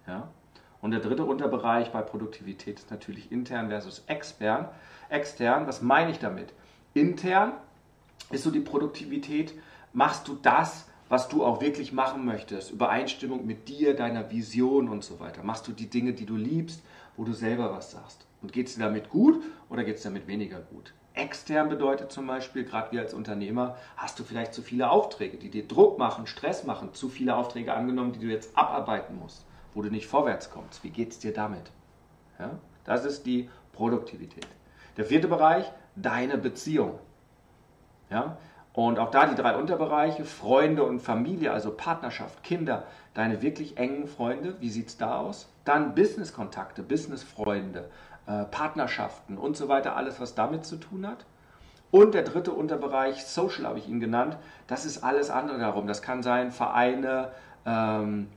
Ja? 0.06 0.28
Und 0.82 0.90
der 0.90 1.00
dritte 1.00 1.24
Unterbereich 1.24 1.90
bei 1.90 2.02
Produktivität 2.02 2.80
ist 2.80 2.90
natürlich 2.90 3.32
intern 3.32 3.70
versus 3.70 4.04
extern. 4.08 4.68
Extern, 5.08 5.66
was 5.66 5.80
meine 5.80 6.10
ich 6.10 6.18
damit? 6.18 6.52
Intern 6.92 7.52
ist 8.30 8.44
so 8.44 8.50
die 8.50 8.60
Produktivität, 8.60 9.54
machst 9.94 10.28
du 10.28 10.36
das, 10.42 10.86
was 11.08 11.28
du 11.28 11.44
auch 11.44 11.60
wirklich 11.60 11.92
machen 11.92 12.24
möchtest, 12.24 12.72
Übereinstimmung 12.72 13.46
mit 13.46 13.68
dir, 13.68 13.94
deiner 13.94 14.30
Vision 14.30 14.88
und 14.88 15.04
so 15.04 15.20
weiter. 15.20 15.42
Machst 15.42 15.68
du 15.68 15.72
die 15.72 15.88
Dinge, 15.88 16.12
die 16.12 16.26
du 16.26 16.36
liebst, 16.36 16.82
wo 17.16 17.24
du 17.24 17.32
selber 17.32 17.72
was 17.72 17.92
sagst. 17.92 18.26
Und 18.42 18.52
geht 18.52 18.68
es 18.68 18.74
dir 18.74 18.84
damit 18.84 19.08
gut 19.08 19.42
oder 19.70 19.84
geht 19.84 19.96
es 19.96 20.02
damit 20.02 20.26
weniger 20.26 20.60
gut? 20.60 20.92
Extern 21.14 21.70
bedeutet 21.70 22.12
zum 22.12 22.26
Beispiel, 22.26 22.64
gerade 22.64 22.92
wir 22.92 23.00
als 23.00 23.14
Unternehmer, 23.14 23.76
hast 23.96 24.18
du 24.18 24.24
vielleicht 24.24 24.52
zu 24.52 24.60
viele 24.60 24.90
Aufträge, 24.90 25.38
die 25.38 25.50
dir 25.50 25.66
Druck 25.66 25.98
machen, 25.98 26.26
Stress 26.26 26.64
machen, 26.64 26.92
zu 26.92 27.08
viele 27.08 27.36
Aufträge 27.36 27.72
angenommen, 27.72 28.12
die 28.12 28.20
du 28.20 28.26
jetzt 28.26 28.56
abarbeiten 28.56 29.18
musst, 29.18 29.46
wo 29.72 29.80
du 29.80 29.88
nicht 29.88 30.06
vorwärts 30.06 30.50
kommst. 30.50 30.84
Wie 30.84 30.90
geht 30.90 31.12
es 31.12 31.18
dir 31.18 31.32
damit? 31.32 31.72
Ja? 32.38 32.58
Das 32.84 33.06
ist 33.06 33.24
die 33.24 33.48
Produktivität. 33.72 34.46
Der 34.98 35.06
vierte 35.06 35.26
Bereich, 35.26 35.72
deine 35.96 36.36
Beziehung. 36.36 36.98
Ja? 38.10 38.36
Und 38.76 38.98
auch 38.98 39.10
da 39.10 39.24
die 39.24 39.34
drei 39.34 39.56
Unterbereiche, 39.56 40.26
Freunde 40.26 40.84
und 40.84 41.00
Familie, 41.00 41.50
also 41.50 41.70
Partnerschaft, 41.70 42.44
Kinder, 42.44 42.84
deine 43.14 43.40
wirklich 43.40 43.78
engen 43.78 44.06
Freunde, 44.06 44.56
wie 44.60 44.68
sieht 44.68 44.88
es 44.88 44.98
da 44.98 45.16
aus? 45.16 45.48
Dann 45.64 45.94
Business-Kontakte, 45.94 46.82
Business-Freunde, 46.82 47.88
äh, 48.26 48.44
Partnerschaften 48.44 49.38
und 49.38 49.56
so 49.56 49.68
weiter, 49.68 49.96
alles, 49.96 50.20
was 50.20 50.34
damit 50.34 50.66
zu 50.66 50.76
tun 50.76 51.06
hat. 51.06 51.24
Und 51.90 52.12
der 52.12 52.22
dritte 52.22 52.52
Unterbereich, 52.52 53.24
Social 53.24 53.66
habe 53.66 53.78
ich 53.78 53.88
ihn 53.88 53.98
genannt, 53.98 54.36
das 54.66 54.84
ist 54.84 55.02
alles 55.02 55.30
andere 55.30 55.58
darum. 55.58 55.86
Das 55.86 56.02
kann 56.02 56.22
sein 56.22 56.50
Vereine, 56.50 57.30
ähm, 57.64 58.28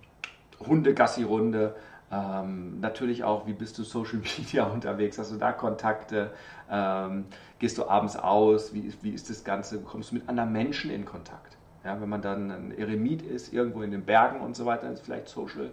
Hundegassi-Runde, 0.66 1.76
ähm, 2.12 2.80
natürlich 2.80 3.24
auch, 3.24 3.46
wie 3.46 3.54
bist 3.54 3.78
du 3.78 3.84
Social 3.84 4.20
Media 4.38 4.66
unterwegs? 4.66 5.18
Hast 5.18 5.32
du 5.32 5.38
da 5.38 5.52
Kontakte? 5.52 6.32
Ähm, 6.70 7.26
gehst 7.60 7.78
du 7.78 7.88
abends 7.88 8.16
aus? 8.16 8.74
Wie, 8.74 8.94
wie 9.02 9.12
ist 9.12 9.30
das 9.30 9.44
Ganze? 9.44 9.80
Kommst 9.82 10.12
du 10.12 10.16
mit 10.16 10.28
anderen 10.28 10.52
Menschen 10.52 10.92
in 10.92 11.06
Kontakt? 11.06 11.58
Ja, 11.84 12.02
wenn 12.02 12.10
man 12.10 12.22
dann 12.22 12.52
ein 12.52 12.78
Eremit 12.78 13.22
ist, 13.22 13.54
irgendwo 13.54 13.84
in 13.84 13.92
den 13.92 14.04
Bergen 14.04 14.42
und 14.42 14.56
so 14.56 14.66
weiter, 14.66 14.84
dann 14.84 14.94
ist 14.94 15.06
vielleicht 15.06 15.30
Social 15.30 15.70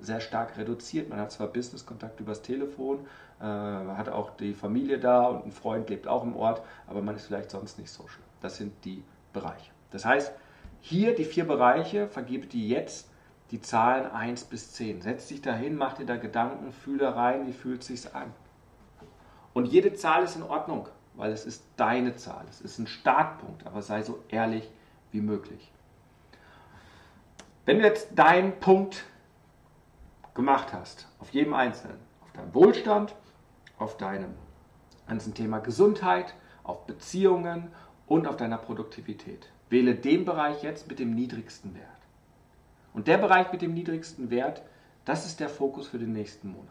sehr 0.00 0.20
stark 0.20 0.56
reduziert. 0.56 1.08
Man 1.08 1.18
hat 1.18 1.32
zwar 1.32 1.48
Business-Kontakt 1.48 2.20
übers 2.20 2.42
Telefon, 2.42 3.00
äh, 3.40 3.44
hat 3.44 4.08
auch 4.08 4.30
die 4.36 4.54
Familie 4.54 4.98
da 4.98 5.24
und 5.24 5.46
ein 5.46 5.52
Freund 5.52 5.90
lebt 5.90 6.06
auch 6.06 6.22
im 6.22 6.36
Ort, 6.36 6.62
aber 6.86 7.02
man 7.02 7.16
ist 7.16 7.26
vielleicht 7.26 7.50
sonst 7.50 7.78
nicht 7.78 7.90
social. 7.90 8.20
Das 8.40 8.56
sind 8.56 8.72
die 8.84 9.02
Bereiche. 9.32 9.72
Das 9.90 10.04
heißt, 10.04 10.32
hier 10.80 11.14
die 11.14 11.24
vier 11.24 11.46
Bereiche, 11.46 12.06
vergebe 12.06 12.46
die 12.46 12.68
jetzt 12.68 13.10
die 13.50 13.60
Zahlen 13.60 14.10
1 14.10 14.44
bis 14.44 14.72
10. 14.72 15.02
Setz 15.02 15.28
dich 15.28 15.40
dahin, 15.40 15.76
mach 15.76 15.94
dir 15.94 16.06
da 16.06 16.16
Gedanken, 16.16 16.72
fühle 16.72 17.16
rein, 17.16 17.46
wie 17.46 17.52
fühlt 17.52 17.80
es 17.80 17.86
sich 17.88 18.14
an. 18.14 18.32
Und 19.54 19.66
jede 19.66 19.94
Zahl 19.94 20.24
ist 20.24 20.36
in 20.36 20.42
Ordnung, 20.42 20.88
weil 21.14 21.32
es 21.32 21.46
ist 21.46 21.64
deine 21.76 22.14
Zahl. 22.16 22.44
Es 22.50 22.60
ist 22.60 22.78
ein 22.78 22.86
Startpunkt, 22.86 23.66
aber 23.66 23.82
sei 23.82 24.02
so 24.02 24.22
ehrlich 24.28 24.70
wie 25.10 25.20
möglich. 25.20 25.72
Wenn 27.64 27.78
du 27.78 27.84
jetzt 27.84 28.10
deinen 28.14 28.60
Punkt 28.60 29.04
gemacht 30.34 30.72
hast, 30.72 31.08
auf 31.18 31.30
jedem 31.30 31.54
Einzelnen, 31.54 31.98
auf 32.22 32.32
deinem 32.32 32.54
Wohlstand, 32.54 33.14
auf 33.78 33.96
deinem 33.96 34.34
ganzen 35.06 35.34
Thema 35.34 35.58
Gesundheit, 35.58 36.34
auf 36.62 36.86
Beziehungen 36.86 37.72
und 38.06 38.26
auf 38.26 38.36
deiner 38.36 38.58
Produktivität, 38.58 39.50
wähle 39.70 39.94
den 39.94 40.24
Bereich 40.24 40.62
jetzt 40.62 40.88
mit 40.88 40.98
dem 40.98 41.14
niedrigsten 41.14 41.74
Wert. 41.74 41.97
Und 42.98 43.06
der 43.06 43.18
Bereich 43.18 43.52
mit 43.52 43.62
dem 43.62 43.74
niedrigsten 43.74 44.28
Wert, 44.28 44.60
das 45.04 45.24
ist 45.24 45.38
der 45.38 45.48
Fokus 45.48 45.86
für 45.86 46.00
den 46.00 46.12
nächsten 46.12 46.48
Monat. 46.48 46.66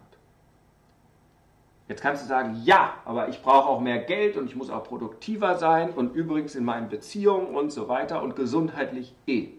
Jetzt 1.88 2.02
kannst 2.02 2.22
du 2.22 2.28
sagen, 2.28 2.64
ja, 2.66 2.96
aber 3.06 3.30
ich 3.30 3.42
brauche 3.42 3.70
auch 3.70 3.80
mehr 3.80 4.00
Geld 4.00 4.36
und 4.36 4.48
ich 4.48 4.56
muss 4.58 4.70
auch 4.70 4.84
produktiver 4.84 5.56
sein 5.56 5.90
und 5.92 6.14
übrigens 6.14 6.54
in 6.56 6.66
meinen 6.66 6.90
Beziehungen 6.90 7.56
und 7.56 7.72
so 7.72 7.88
weiter 7.88 8.22
und 8.22 8.36
gesundheitlich 8.36 9.16
eh. 9.26 9.52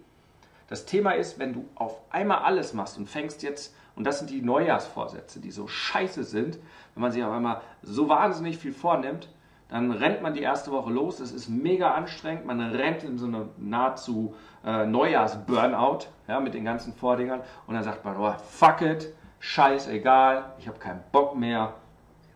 Das 0.69 0.85
Thema 0.85 1.13
ist, 1.13 1.39
wenn 1.39 1.55
du 1.55 1.65
auf 1.75 2.03
einmal 2.11 2.41
alles 2.41 2.75
machst 2.75 2.99
und 2.99 3.09
fängst 3.09 3.43
jetzt, 3.43 3.75
und 3.97 4.05
das 4.05 4.19
sind 4.19 4.29
die 4.29 4.43
Neujahrsvorsätze, 4.43 5.41
die 5.41 5.51
so 5.51 5.69
scheiße 5.69 6.23
sind, 6.23 6.59
wenn 6.93 7.01
man 7.01 7.13
sich 7.13 7.25
auf 7.25 7.33
einmal 7.33 7.63
so 7.81 8.11
wahnsinnig 8.11 8.59
viel 8.59 8.75
vornimmt, 8.75 9.31
dann 9.69 9.93
rennt 9.93 10.23
man 10.23 10.35
die 10.35 10.41
erste 10.41 10.71
Woche 10.71 10.91
los, 10.91 11.21
es 11.21 11.33
ist 11.33 11.49
mega 11.49 11.93
anstrengend, 11.93 12.47
man 12.47 12.61
rennt 12.61 13.05
in 13.05 13.19
so 13.19 13.27
eine 13.27 13.49
nahezu 13.59 14.35
äh, 14.65 14.87
Neujahrs-Burnout 14.87 16.07
ja, 16.27 16.41
mit 16.41 16.55
den 16.55 16.65
ganzen 16.65 16.95
Vordingern 16.95 17.43
und 17.67 17.75
dann 17.75 17.85
sagt 17.85 18.05
man, 18.05 18.17
oh, 18.17 18.35
fuck 18.51 18.81
it, 18.81 19.13
scheißegal, 19.41 20.53
ich 20.59 20.69
habe 20.69 20.79
keinen 20.79 21.03
Bock 21.13 21.37
mehr, 21.37 21.75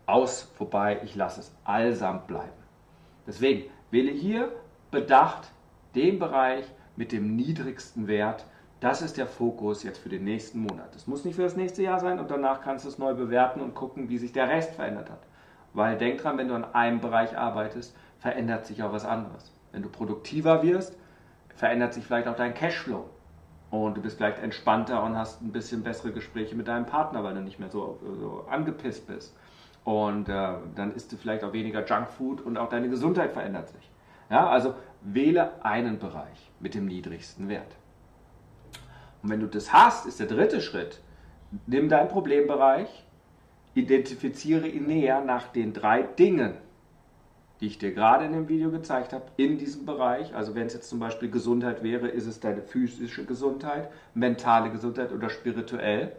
aus, 0.05 0.43
vorbei, 0.55 0.99
ich 1.03 1.15
lasse 1.15 1.39
es 1.39 1.55
allsamt 1.63 2.27
bleiben. 2.27 2.51
Deswegen 3.25 3.63
wähle 3.89 4.11
hier 4.11 4.51
bedacht 4.91 5.51
den 5.95 6.19
Bereich 6.19 6.65
mit 6.95 7.11
dem 7.11 7.35
niedrigsten 7.35 8.07
Wert. 8.07 8.45
Das 8.79 9.01
ist 9.01 9.17
der 9.17 9.27
Fokus 9.27 9.83
jetzt 9.83 9.99
für 9.99 10.09
den 10.09 10.23
nächsten 10.23 10.59
Monat. 10.59 10.93
Das 10.93 11.07
muss 11.07 11.23
nicht 11.25 11.35
für 11.35 11.43
das 11.43 11.55
nächste 11.55 11.83
Jahr 11.83 11.99
sein 11.99 12.19
und 12.19 12.29
danach 12.29 12.61
kannst 12.61 12.85
du 12.85 12.89
es 12.89 12.99
neu 12.99 13.13
bewerten 13.13 13.61
und 13.61 13.73
gucken, 13.73 14.09
wie 14.09 14.17
sich 14.17 14.33
der 14.33 14.49
Rest 14.49 14.75
verändert 14.75 15.09
hat. 15.09 15.21
Weil 15.73 15.97
denk 15.97 16.21
dran, 16.21 16.37
wenn 16.37 16.47
du 16.47 16.55
an 16.55 16.65
einem 16.73 17.01
Bereich 17.01 17.37
arbeitest, 17.37 17.95
verändert 18.19 18.65
sich 18.65 18.83
auch 18.83 18.91
was 18.91 19.05
anderes. 19.05 19.51
Wenn 19.71 19.81
du 19.81 19.89
produktiver 19.89 20.63
wirst, 20.63 20.97
verändert 21.55 21.93
sich 21.93 22.05
vielleicht 22.05 22.27
auch 22.27 22.35
dein 22.35 22.53
Cashflow. 22.53 23.09
Und 23.71 23.97
du 23.97 24.01
bist 24.01 24.17
vielleicht 24.17 24.37
entspannter 24.37 25.01
und 25.03 25.17
hast 25.17 25.41
ein 25.41 25.51
bisschen 25.51 25.81
bessere 25.81 26.11
Gespräche 26.11 26.55
mit 26.55 26.67
deinem 26.67 26.85
Partner, 26.85 27.23
weil 27.23 27.33
du 27.33 27.41
nicht 27.41 27.59
mehr 27.59 27.69
so, 27.69 27.99
so 28.19 28.45
angepisst 28.47 29.07
bist. 29.07 29.35
Und 29.83 30.29
äh, 30.29 30.53
dann 30.75 30.93
isst 30.93 31.11
du 31.11 31.17
vielleicht 31.17 31.43
auch 31.43 31.53
weniger 31.53 31.83
Junkfood 31.83 32.41
und 32.41 32.57
auch 32.57 32.69
deine 32.69 32.89
Gesundheit 32.89 33.31
verändert 33.31 33.69
sich. 33.69 33.89
Ja, 34.29 34.47
also 34.47 34.75
wähle 35.01 35.63
einen 35.65 35.99
Bereich 35.99 36.51
mit 36.59 36.75
dem 36.75 36.85
niedrigsten 36.85 37.49
Wert. 37.49 37.75
Und 39.21 39.29
wenn 39.29 39.39
du 39.39 39.47
das 39.47 39.73
hast, 39.73 40.05
ist 40.05 40.19
der 40.19 40.27
dritte 40.27 40.61
Schritt, 40.61 41.01
nimm 41.65 41.89
deinen 41.89 42.09
Problembereich, 42.09 43.05
identifiziere 43.75 44.67
ihn 44.67 44.87
näher 44.87 45.21
nach 45.21 45.47
den 45.47 45.73
drei 45.73 46.03
Dingen, 46.03 46.55
die 47.59 47.67
ich 47.67 47.77
dir 47.77 47.93
gerade 47.93 48.25
in 48.25 48.33
dem 48.33 48.49
Video 48.49 48.71
gezeigt 48.71 49.13
habe, 49.13 49.25
in 49.37 49.57
diesem 49.57 49.85
Bereich. 49.85 50.35
Also 50.35 50.53
wenn 50.55 50.67
es 50.67 50.73
jetzt 50.73 50.89
zum 50.89 50.99
Beispiel 50.99 51.29
Gesundheit 51.29 51.83
wäre, 51.83 52.07
ist 52.07 52.27
es 52.27 52.39
deine 52.39 52.61
physische 52.61 53.25
Gesundheit, 53.25 53.89
mentale 54.13 54.69
Gesundheit 54.69 55.11
oder 55.11 55.29
spirituell. 55.29 56.11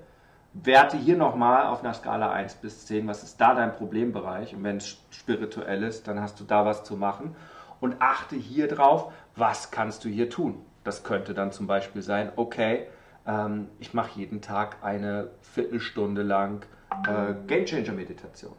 Werte 0.54 0.96
hier 0.96 1.16
nochmal 1.16 1.66
auf 1.66 1.82
einer 1.82 1.94
Skala 1.94 2.30
1 2.30 2.54
bis 2.56 2.86
10, 2.86 3.08
was 3.08 3.24
ist 3.24 3.40
da 3.40 3.54
dein 3.54 3.72
Problembereich? 3.72 4.54
Und 4.54 4.62
wenn 4.62 4.76
es 4.76 4.96
spirituell 5.10 5.82
ist, 5.82 6.06
dann 6.06 6.20
hast 6.20 6.38
du 6.40 6.44
da 6.44 6.64
was 6.64 6.84
zu 6.84 6.96
machen. 6.96 7.34
Und 7.80 7.96
achte 8.00 8.36
hier 8.36 8.68
drauf, 8.68 9.12
was 9.36 9.70
kannst 9.70 10.04
du 10.04 10.08
hier 10.08 10.30
tun? 10.30 10.64
Das 10.84 11.02
könnte 11.02 11.34
dann 11.34 11.50
zum 11.50 11.66
Beispiel 11.66 12.02
sein, 12.02 12.30
okay, 12.36 12.86
ähm, 13.26 13.68
ich 13.80 13.94
mache 13.94 14.18
jeden 14.18 14.40
Tag 14.40 14.76
eine 14.82 15.30
Viertelstunde 15.42 16.22
lang 16.22 16.64
äh, 17.06 17.34
Game 17.46 17.64
Changer 17.64 17.92
Meditation. 17.92 18.54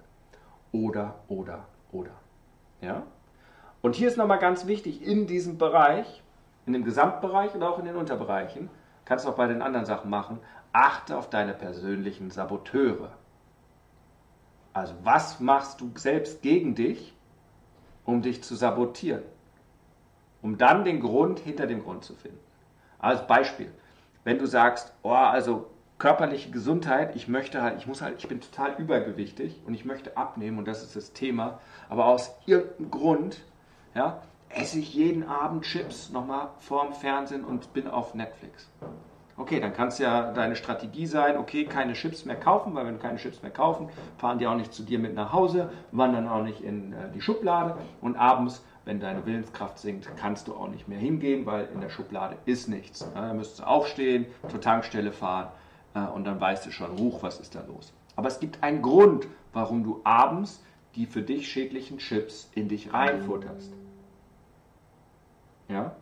Oder, 0.72 1.16
oder, 1.28 1.66
oder. 1.92 2.12
Ja? 2.82 3.04
Und 3.82 3.96
hier 3.96 4.08
ist 4.08 4.18
nochmal 4.18 4.40
ganz 4.40 4.68
wichtig, 4.68 5.06
in 5.06 5.28
diesem 5.28 5.58
Bereich, 5.58 6.24
in 6.66 6.74
dem 6.74 6.84
Gesamtbereich 6.84 7.54
und 7.54 7.64
auch 7.64 7.80
in 7.80 7.86
den 7.86 7.96
Unterbereichen, 7.96 8.70
kannst 9.06 9.26
du 9.26 9.30
auch 9.30 9.36
bei 9.36 9.48
den 9.48 9.62
anderen 9.62 9.86
Sachen 9.86 10.10
machen, 10.10 10.40
achte 10.74 11.18
auf 11.18 11.30
deine 11.30 11.54
persönlichen 11.54 12.32
Saboteure. 12.32 13.12
Also 14.74 14.94
was 15.04 15.40
machst 15.40 15.80
du 15.80 15.92
selbst 15.96 16.42
gegen 16.42 16.76
dich, 16.76 17.16
um 18.04 18.22
dich 18.22 18.44
zu 18.44 18.56
sabotieren? 18.56 19.24
Um 20.42 20.58
dann 20.58 20.84
den 20.84 21.00
Grund 21.00 21.40
hinter 21.40 21.66
dem 21.66 21.82
Grund 21.82 22.04
zu 22.04 22.14
finden. 22.14 22.40
Als 23.00 23.26
Beispiel, 23.26 23.72
wenn 24.24 24.38
du 24.38 24.46
sagst, 24.46 24.94
oh, 25.04 25.12
also 25.12 25.68
körperliche 25.98 26.52
Gesundheit, 26.52 27.16
ich 27.16 27.28
möchte 27.28 27.62
halt, 27.62 27.78
ich 27.78 27.88
muss 27.88 28.02
halt, 28.02 28.16
ich 28.18 28.28
bin 28.28 28.42
total 28.42 28.76
übergewichtig 28.78 29.62
und 29.66 29.74
ich 29.74 29.86
möchte 29.86 30.18
abnehmen 30.18 30.58
und 30.58 30.68
das 30.68 30.84
ist 30.84 30.96
das 30.96 31.14
Thema, 31.14 31.60
aber 31.90 32.06
aus 32.06 32.36
irgendeinem 32.46 32.92
Grund, 32.92 33.42
ja, 33.94 34.22
esse 34.50 34.80
ich 34.80 34.94
jeden 34.94 35.28
Abend 35.28 35.64
Chips 35.64 36.10
nochmal 36.10 36.50
vorm 36.60 36.94
Fernsehen 36.94 37.44
und 37.44 37.74
bin 37.74 37.88
auf 37.88 38.14
Netflix. 38.14 38.70
Okay, 39.38 39.60
dann 39.60 39.74
kann 39.74 39.90
es 39.90 39.98
ja 39.98 40.32
deine 40.32 40.56
Strategie 40.56 41.08
sein, 41.08 41.38
okay, 41.38 41.66
keine 41.66 41.92
Chips 41.94 42.24
mehr 42.24 42.38
kaufen, 42.38 42.74
weil 42.74 42.86
wenn 42.86 42.96
du 42.96 43.02
keine 43.02 43.18
Chips 43.18 43.42
mehr 43.42 43.52
kaufen, 43.52 43.90
fahren 44.18 44.40
die 44.40 44.48
auch 44.48 44.56
nicht 44.56 44.74
zu 44.74 44.84
dir 44.84 44.98
mit 44.98 45.14
nach 45.14 45.34
Hause, 45.34 45.70
wandern 45.92 46.28
auch 46.28 46.44
nicht 46.44 46.62
in 46.62 46.94
äh, 46.94 47.12
die 47.14 47.22
Schublade 47.22 47.78
und 48.00 48.16
abends, 48.16 48.64
wenn 48.86 49.00
deine 49.00 49.26
Willenskraft 49.26 49.80
sinkt, 49.80 50.10
kannst 50.16 50.48
du 50.48 50.56
auch 50.56 50.70
nicht 50.70 50.88
mehr 50.88 51.00
hingehen, 51.00 51.46
weil 51.46 51.68
in 51.74 51.82
der 51.82 51.90
Schublade 51.90 52.38
ist 52.46 52.70
nichts. 52.70 53.06
Ja, 53.14 53.28
da 53.28 53.34
müsstest 53.34 53.60
du 53.60 53.64
aufstehen, 53.64 54.26
zur 54.48 54.62
Tankstelle 54.62 55.12
fahren 55.12 55.48
und 56.04 56.26
dann 56.26 56.42
weißt 56.42 56.66
du 56.66 56.72
schon, 56.72 56.98
huch, 56.98 57.24
was 57.24 57.40
ist 57.40 57.56
da 57.56 57.62
los. 57.68 57.94
Aber 58.16 58.28
es 58.28 58.40
gibt 58.40 58.62
einen 58.64 58.82
Grund, 58.82 59.28
warum 59.54 59.84
du 59.84 60.02
abends 60.04 60.62
die 60.96 61.06
für 61.06 61.22
dich 61.22 61.50
schädlichen 61.50 61.98
Chips 61.98 62.50
in 62.56 62.70
dich 62.70 62.94
reinfutterst. 62.94 63.74
Ja? 65.68 65.96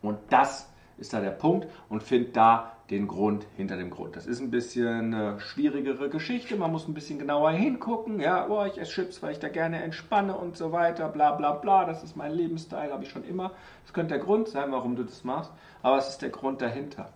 Und 0.00 0.18
das 0.30 0.68
ist 0.98 1.12
da 1.12 1.20
der 1.20 1.30
Punkt 1.30 1.68
und 1.88 2.02
find 2.02 2.36
da 2.36 2.72
den 2.90 3.06
Grund 3.06 3.46
hinter 3.56 3.76
dem 3.76 3.90
Grund. 3.90 4.16
Das 4.16 4.26
ist 4.26 4.40
ein 4.40 4.50
bisschen 4.50 5.14
eine 5.14 5.40
schwierigere 5.40 6.10
Geschichte. 6.10 6.56
Man 6.56 6.72
muss 6.72 6.88
ein 6.88 6.94
bisschen 6.94 7.18
genauer 7.18 7.52
hingucken. 7.52 8.20
Ja, 8.20 8.48
oh, 8.48 8.64
ich 8.64 8.78
esse 8.78 8.92
Chips, 8.92 9.22
weil 9.22 9.32
ich 9.32 9.38
da 9.38 9.48
gerne 9.48 9.82
entspanne 9.82 10.36
und 10.36 10.56
so 10.56 10.72
weiter. 10.72 11.08
Bla 11.08 11.32
bla 11.32 11.52
bla. 11.52 11.84
Das 11.84 12.02
ist 12.02 12.16
mein 12.16 12.32
Lebensstil, 12.32 12.92
habe 12.92 13.04
ich 13.04 13.10
schon 13.10 13.24
immer. 13.24 13.52
Das 13.84 13.92
könnte 13.92 14.14
der 14.14 14.24
Grund 14.24 14.48
sein, 14.48 14.72
warum 14.72 14.96
du 14.96 15.04
das 15.04 15.24
machst. 15.24 15.52
Aber 15.82 15.98
es 15.98 16.08
ist 16.08 16.22
der 16.22 16.30
Grund 16.30 16.60
dahinter. 16.60 17.08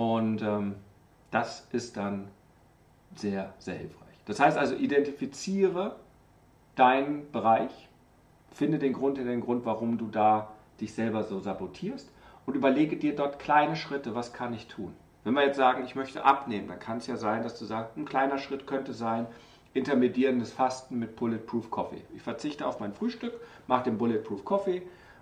Und 0.00 0.40
ähm, 0.40 0.76
das 1.30 1.68
ist 1.72 1.98
dann 1.98 2.28
sehr, 3.16 3.52
sehr 3.58 3.74
hilfreich. 3.74 4.16
Das 4.24 4.40
heißt 4.40 4.56
also, 4.56 4.74
identifiziere 4.74 5.96
deinen 6.74 7.30
Bereich, 7.32 7.90
finde 8.50 8.78
den 8.78 8.94
Grund 8.94 9.18
hinter 9.18 9.32
den 9.32 9.42
Grund, 9.42 9.66
warum 9.66 9.98
du 9.98 10.06
da 10.06 10.52
dich 10.80 10.94
selber 10.94 11.22
so 11.24 11.38
sabotierst 11.38 12.10
und 12.46 12.54
überlege 12.54 12.96
dir 12.96 13.14
dort 13.14 13.38
kleine 13.38 13.76
Schritte, 13.76 14.14
was 14.14 14.32
kann 14.32 14.54
ich 14.54 14.68
tun. 14.68 14.94
Wenn 15.22 15.34
wir 15.34 15.44
jetzt 15.44 15.58
sagen, 15.58 15.84
ich 15.84 15.94
möchte 15.94 16.24
abnehmen, 16.24 16.68
dann 16.68 16.78
kann 16.78 16.96
es 16.96 17.06
ja 17.06 17.18
sein, 17.18 17.42
dass 17.42 17.58
du 17.58 17.66
sagst, 17.66 17.98
ein 17.98 18.06
kleiner 18.06 18.38
Schritt 18.38 18.66
könnte 18.66 18.94
sein, 18.94 19.26
intermedierendes 19.74 20.50
Fasten 20.50 20.98
mit 20.98 21.14
Bulletproof 21.16 21.70
Coffee. 21.70 22.02
Ich 22.16 22.22
verzichte 22.22 22.66
auf 22.66 22.80
mein 22.80 22.94
Frühstück, 22.94 23.34
mache 23.66 23.84
den 23.84 23.98
Bulletproof 23.98 24.46
Coffee 24.46 24.80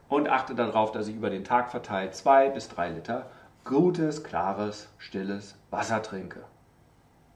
und 0.09 0.29
achte 0.29 0.55
darauf, 0.55 0.93
dass 0.93 1.09
ich 1.09 1.17
über 1.17 1.31
den 1.31 1.43
Tag 1.43 1.69
verteilt 1.69 2.15
zwei 2.15 2.49
bis 2.49 2.69
drei 2.69 2.91
Liter 2.91 3.29
gutes, 3.69 4.25
klares, 4.25 4.89
stilles 4.99 5.55
Wasser 5.71 6.03
trinke. 6.03 6.41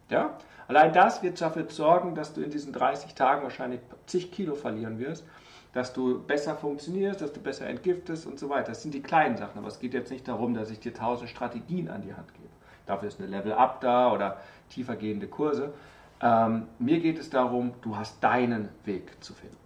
Ja? 0.08 0.36
Allein 0.66 0.92
das 0.92 1.22
wird 1.22 1.40
dafür 1.40 1.68
sorgen, 1.68 2.16
dass 2.16 2.34
du 2.34 2.40
in 2.40 2.50
diesen 2.50 2.72
30 2.72 3.14
Tagen 3.14 3.44
wahrscheinlich 3.44 3.80
zig 4.06 4.32
Kilo 4.32 4.56
verlieren 4.56 4.98
wirst 4.98 5.24
dass 5.72 5.92
du 5.92 6.22
besser 6.22 6.54
funktionierst, 6.54 7.20
dass 7.20 7.32
du 7.32 7.40
besser 7.40 7.66
entgiftest 7.66 8.26
und 8.26 8.38
so 8.38 8.48
weiter. 8.48 8.68
Das 8.68 8.82
sind 8.82 8.92
die 8.92 9.02
kleinen 9.02 9.36
Sachen, 9.36 9.58
aber 9.58 9.68
es 9.68 9.78
geht 9.78 9.94
jetzt 9.94 10.10
nicht 10.10 10.28
darum, 10.28 10.54
dass 10.54 10.70
ich 10.70 10.80
dir 10.80 10.92
tausend 10.92 11.30
Strategien 11.30 11.88
an 11.88 12.02
die 12.02 12.14
Hand 12.14 12.32
gebe. 12.34 12.48
Dafür 12.86 13.08
ist 13.08 13.20
eine 13.20 13.28
Level-Up 13.28 13.80
da 13.80 14.12
oder 14.12 14.38
tiefergehende 14.68 15.28
Kurse. 15.28 15.72
Ähm, 16.20 16.66
mir 16.78 17.00
geht 17.00 17.18
es 17.18 17.30
darum, 17.30 17.72
du 17.80 17.96
hast 17.96 18.22
deinen 18.22 18.68
Weg 18.84 19.22
zu 19.24 19.32
finden. 19.32 19.56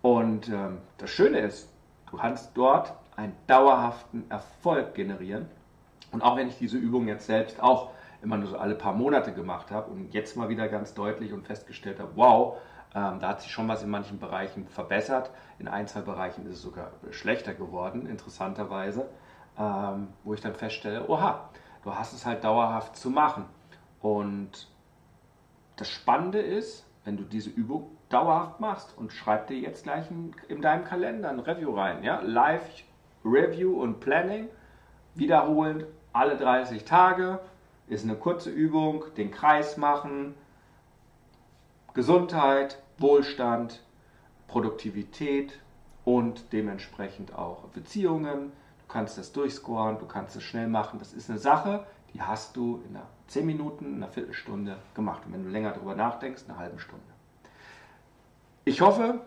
Und 0.00 0.48
ähm, 0.48 0.78
das 0.98 1.10
Schöne 1.10 1.40
ist, 1.40 1.68
du 2.10 2.16
kannst 2.16 2.52
dort 2.54 2.94
einen 3.16 3.34
dauerhaften 3.46 4.30
Erfolg 4.30 4.94
generieren. 4.94 5.48
Und 6.12 6.22
auch 6.22 6.36
wenn 6.36 6.48
ich 6.48 6.58
diese 6.58 6.76
Übung 6.76 7.08
jetzt 7.08 7.26
selbst 7.26 7.62
auch 7.62 7.90
immer 8.22 8.36
nur 8.36 8.48
so 8.48 8.58
alle 8.58 8.74
paar 8.74 8.92
Monate 8.92 9.32
gemacht 9.32 9.70
habe 9.70 9.90
und 9.90 10.14
jetzt 10.14 10.36
mal 10.36 10.48
wieder 10.48 10.68
ganz 10.68 10.94
deutlich 10.94 11.32
und 11.32 11.46
festgestellt 11.46 11.98
habe, 11.98 12.12
wow, 12.14 12.58
ähm, 12.94 13.18
da 13.20 13.28
hat 13.28 13.42
sich 13.42 13.50
schon 13.50 13.68
was 13.68 13.82
in 13.82 13.90
manchen 13.90 14.18
Bereichen 14.18 14.66
verbessert. 14.68 15.30
In 15.58 15.68
ein, 15.68 15.86
zwei 15.86 16.00
Bereichen 16.00 16.46
ist 16.46 16.54
es 16.54 16.62
sogar 16.62 16.92
schlechter 17.10 17.54
geworden, 17.54 18.06
interessanterweise. 18.06 19.08
Ähm, 19.58 20.08
wo 20.22 20.34
ich 20.34 20.40
dann 20.42 20.54
feststelle, 20.54 21.08
oha, 21.08 21.48
du 21.82 21.94
hast 21.94 22.12
es 22.12 22.26
halt 22.26 22.44
dauerhaft 22.44 22.96
zu 22.96 23.10
machen. 23.10 23.46
Und 24.00 24.68
das 25.76 25.88
Spannende 25.88 26.40
ist, 26.40 26.86
wenn 27.04 27.16
du 27.16 27.24
diese 27.24 27.50
Übung 27.50 27.96
dauerhaft 28.08 28.60
machst 28.60 28.96
und 28.96 29.12
schreib 29.12 29.46
dir 29.46 29.58
jetzt 29.58 29.84
gleich 29.84 30.10
in, 30.10 30.34
in 30.48 30.60
deinem 30.60 30.84
Kalender 30.84 31.30
ein 31.30 31.40
Review 31.40 31.74
rein. 31.74 32.02
Ja? 32.02 32.20
Live 32.20 32.68
Review 33.26 33.80
und 33.82 34.00
Planning, 34.00 34.48
wiederholend 35.14 35.86
alle 36.12 36.36
30 36.36 36.84
Tage, 36.84 37.40
ist 37.88 38.04
eine 38.04 38.14
kurze 38.14 38.50
Übung, 38.50 39.04
den 39.16 39.30
Kreis 39.30 39.76
machen, 39.76 40.34
Gesundheit, 41.94 42.78
Wohlstand, 42.98 43.82
Produktivität 44.48 45.58
und 46.04 46.52
dementsprechend 46.52 47.34
auch 47.34 47.64
Beziehungen. 47.68 48.52
Du 48.86 48.92
kannst 48.92 49.18
das 49.18 49.32
durchscoren, 49.32 49.98
du 49.98 50.06
kannst 50.06 50.36
es 50.36 50.42
schnell 50.42 50.68
machen. 50.68 50.98
Das 50.98 51.12
ist 51.12 51.28
eine 51.28 51.38
Sache, 51.38 51.84
die 52.14 52.22
hast 52.22 52.56
du 52.56 52.82
in 52.88 52.96
einer 52.96 53.06
10 53.28 53.44
Minuten, 53.44 53.86
in 53.86 53.94
einer 53.96 54.12
Viertelstunde 54.12 54.76
gemacht. 54.94 55.22
Und 55.26 55.32
wenn 55.32 55.44
du 55.44 55.50
länger 55.50 55.72
darüber 55.72 55.94
nachdenkst, 55.94 56.44
eine 56.48 56.58
halbe 56.58 56.78
Stunde. 56.78 57.04
Ich 58.64 58.80
hoffe, 58.80 59.20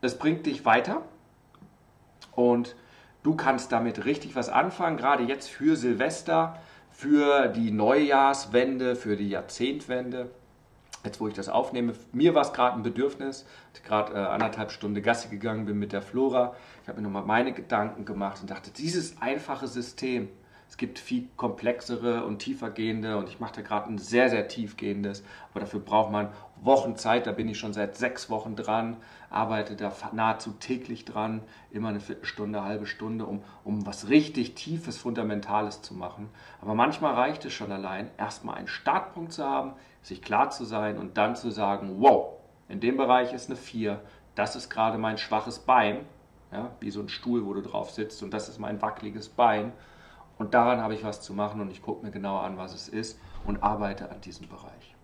es 0.00 0.18
bringt 0.18 0.46
dich 0.46 0.64
weiter 0.64 1.02
und 2.36 2.76
du 3.24 3.34
kannst 3.34 3.72
damit 3.72 4.04
richtig 4.04 4.36
was 4.36 4.48
anfangen, 4.48 4.96
gerade 4.96 5.24
jetzt 5.24 5.50
für 5.50 5.76
Silvester, 5.76 6.60
für 6.92 7.48
die 7.48 7.72
Neujahrswende, 7.72 8.94
für 8.94 9.16
die 9.16 9.28
Jahrzehntwende 9.28 10.30
jetzt 11.06 11.20
wo 11.20 11.28
ich 11.28 11.34
das 11.34 11.48
aufnehme, 11.48 11.94
mir 12.12 12.34
war 12.34 12.42
es 12.42 12.52
gerade 12.52 12.76
ein 12.76 12.82
Bedürfnis, 12.82 13.46
ich 13.74 13.82
gerade 13.82 14.12
äh, 14.12 14.18
anderthalb 14.18 14.70
Stunden 14.70 15.02
Gasse 15.02 15.28
gegangen 15.28 15.64
bin 15.64 15.78
mit 15.78 15.92
der 15.92 16.02
Flora. 16.02 16.54
Ich 16.82 16.88
habe 16.88 17.00
mir 17.00 17.04
nochmal 17.04 17.24
meine 17.24 17.52
Gedanken 17.52 18.04
gemacht 18.04 18.38
und 18.42 18.50
dachte, 18.50 18.70
dieses 18.70 19.20
einfache 19.22 19.68
System, 19.68 20.28
es 20.68 20.76
gibt 20.76 20.98
viel 20.98 21.28
komplexere 21.36 22.24
und 22.24 22.40
tiefergehende 22.40 23.16
und 23.16 23.28
ich 23.28 23.38
mache 23.38 23.56
da 23.56 23.62
gerade 23.62 23.88
ein 23.88 23.98
sehr, 23.98 24.28
sehr 24.28 24.48
tiefgehendes, 24.48 25.22
aber 25.50 25.60
dafür 25.60 25.80
braucht 25.80 26.10
man 26.10 26.28
Wochen 26.60 26.96
Zeit, 26.96 27.26
da 27.26 27.32
bin 27.32 27.48
ich 27.48 27.58
schon 27.58 27.72
seit 27.72 27.96
sechs 27.96 28.30
Wochen 28.30 28.56
dran, 28.56 28.96
arbeite 29.30 29.76
da 29.76 29.92
nahezu 30.12 30.52
täglich 30.52 31.04
dran, 31.04 31.42
immer 31.70 31.90
eine 31.90 32.00
Viertelstunde, 32.00 32.58
eine 32.58 32.68
halbe 32.68 32.86
Stunde, 32.86 33.26
um, 33.26 33.42
um 33.62 33.86
was 33.86 34.08
richtig 34.08 34.54
Tiefes, 34.54 34.98
Fundamentales 34.98 35.82
zu 35.82 35.94
machen. 35.94 36.28
Aber 36.60 36.74
manchmal 36.74 37.14
reicht 37.14 37.44
es 37.44 37.52
schon 37.52 37.70
allein, 37.70 38.10
erstmal 38.18 38.56
einen 38.56 38.68
Startpunkt 38.68 39.32
zu 39.32 39.44
haben, 39.44 39.72
sich 40.02 40.20
klar 40.20 40.50
zu 40.50 40.64
sein 40.64 40.98
und 40.98 41.16
dann 41.16 41.36
zu 41.36 41.50
sagen, 41.50 41.96
wow, 41.98 42.34
in 42.68 42.80
dem 42.80 42.96
Bereich 42.96 43.32
ist 43.32 43.48
eine 43.48 43.56
4, 43.56 44.00
das 44.34 44.56
ist 44.56 44.68
gerade 44.68 44.98
mein 44.98 45.18
schwaches 45.18 45.60
Bein, 45.60 46.00
ja, 46.52 46.70
wie 46.80 46.90
so 46.90 47.00
ein 47.00 47.08
Stuhl, 47.08 47.46
wo 47.46 47.54
du 47.54 47.62
drauf 47.62 47.90
sitzt 47.90 48.22
und 48.22 48.32
das 48.32 48.48
ist 48.48 48.58
mein 48.58 48.82
wackeliges 48.82 49.28
Bein 49.28 49.72
und 50.38 50.54
daran 50.54 50.80
habe 50.80 50.94
ich 50.94 51.04
was 51.04 51.20
zu 51.20 51.32
machen 51.32 51.60
und 51.60 51.70
ich 51.70 51.82
gucke 51.82 52.04
mir 52.04 52.12
genau 52.12 52.38
an, 52.38 52.58
was 52.58 52.74
es 52.74 52.88
ist 52.88 53.18
und 53.44 53.62
arbeite 53.62 54.10
an 54.10 54.20
diesem 54.20 54.48
Bereich. 54.48 54.94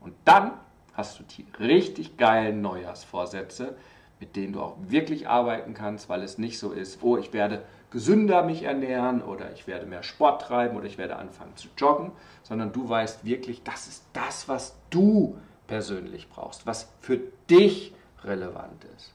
Und 0.00 0.14
dann 0.24 0.52
hast 0.94 1.18
du 1.18 1.24
die 1.24 1.46
richtig 1.58 2.16
geilen 2.16 2.60
Neujahrsvorsätze, 2.60 3.76
mit 4.20 4.36
denen 4.36 4.52
du 4.52 4.60
auch 4.60 4.76
wirklich 4.80 5.28
arbeiten 5.28 5.74
kannst, 5.74 6.08
weil 6.08 6.22
es 6.22 6.38
nicht 6.38 6.58
so 6.58 6.72
ist, 6.72 7.02
oh, 7.02 7.16
ich 7.16 7.32
werde 7.32 7.64
gesünder 7.90 8.42
mich 8.42 8.62
ernähren 8.62 9.22
oder 9.22 9.52
ich 9.52 9.66
werde 9.66 9.86
mehr 9.86 10.02
Sport 10.02 10.42
treiben 10.42 10.76
oder 10.76 10.86
ich 10.86 10.98
werde 10.98 11.16
anfangen 11.16 11.56
zu 11.56 11.68
joggen, 11.76 12.12
sondern 12.42 12.72
du 12.72 12.88
weißt 12.88 13.24
wirklich, 13.24 13.62
das 13.62 13.88
ist 13.88 14.04
das, 14.12 14.48
was 14.48 14.76
du 14.90 15.36
persönlich 15.66 16.28
brauchst, 16.28 16.66
was 16.66 16.92
für 17.00 17.18
dich 17.50 17.94
relevant 18.24 18.84
ist, 18.96 19.12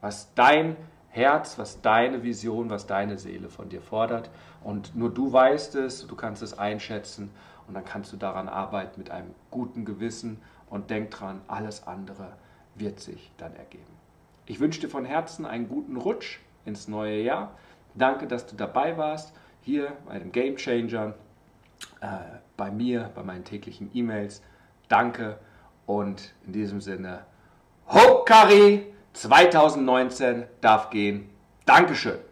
was 0.00 0.32
dein 0.34 0.76
Herz, 1.12 1.58
was 1.58 1.82
deine 1.82 2.22
Vision, 2.22 2.70
was 2.70 2.86
deine 2.86 3.18
Seele 3.18 3.50
von 3.50 3.68
dir 3.68 3.82
fordert. 3.82 4.30
Und 4.64 4.94
nur 4.96 5.12
du 5.12 5.32
weißt 5.32 5.74
es, 5.76 6.06
du 6.06 6.14
kannst 6.14 6.42
es 6.42 6.58
einschätzen 6.58 7.30
und 7.66 7.74
dann 7.74 7.84
kannst 7.84 8.12
du 8.12 8.16
daran 8.16 8.48
arbeiten 8.48 9.00
mit 9.00 9.10
einem 9.10 9.34
guten 9.50 9.84
Gewissen 9.84 10.40
und 10.68 10.90
denk 10.90 11.10
dran, 11.10 11.42
alles 11.48 11.86
andere 11.86 12.32
wird 12.74 13.00
sich 13.00 13.30
dann 13.36 13.54
ergeben. 13.56 13.84
Ich 14.46 14.60
wünsche 14.60 14.80
dir 14.80 14.88
von 14.88 15.04
Herzen 15.04 15.44
einen 15.44 15.68
guten 15.68 15.96
Rutsch 15.96 16.38
ins 16.64 16.88
neue 16.88 17.20
Jahr. 17.20 17.56
Danke, 17.94 18.26
dass 18.26 18.46
du 18.46 18.56
dabei 18.56 18.96
warst, 18.96 19.34
hier 19.60 19.92
bei 20.06 20.18
dem 20.18 20.32
Game 20.32 20.56
Changer, 20.56 21.14
äh, 22.00 22.06
bei 22.56 22.70
mir, 22.70 23.10
bei 23.14 23.22
meinen 23.22 23.44
täglichen 23.44 23.90
E-Mails. 23.92 24.42
Danke 24.88 25.38
und 25.86 26.34
in 26.46 26.52
diesem 26.52 26.80
Sinne, 26.80 27.24
Hokari! 27.86 28.92
2019 29.12 30.44
darf 30.62 30.88
gehen. 30.90 31.28
Dankeschön. 31.66 32.31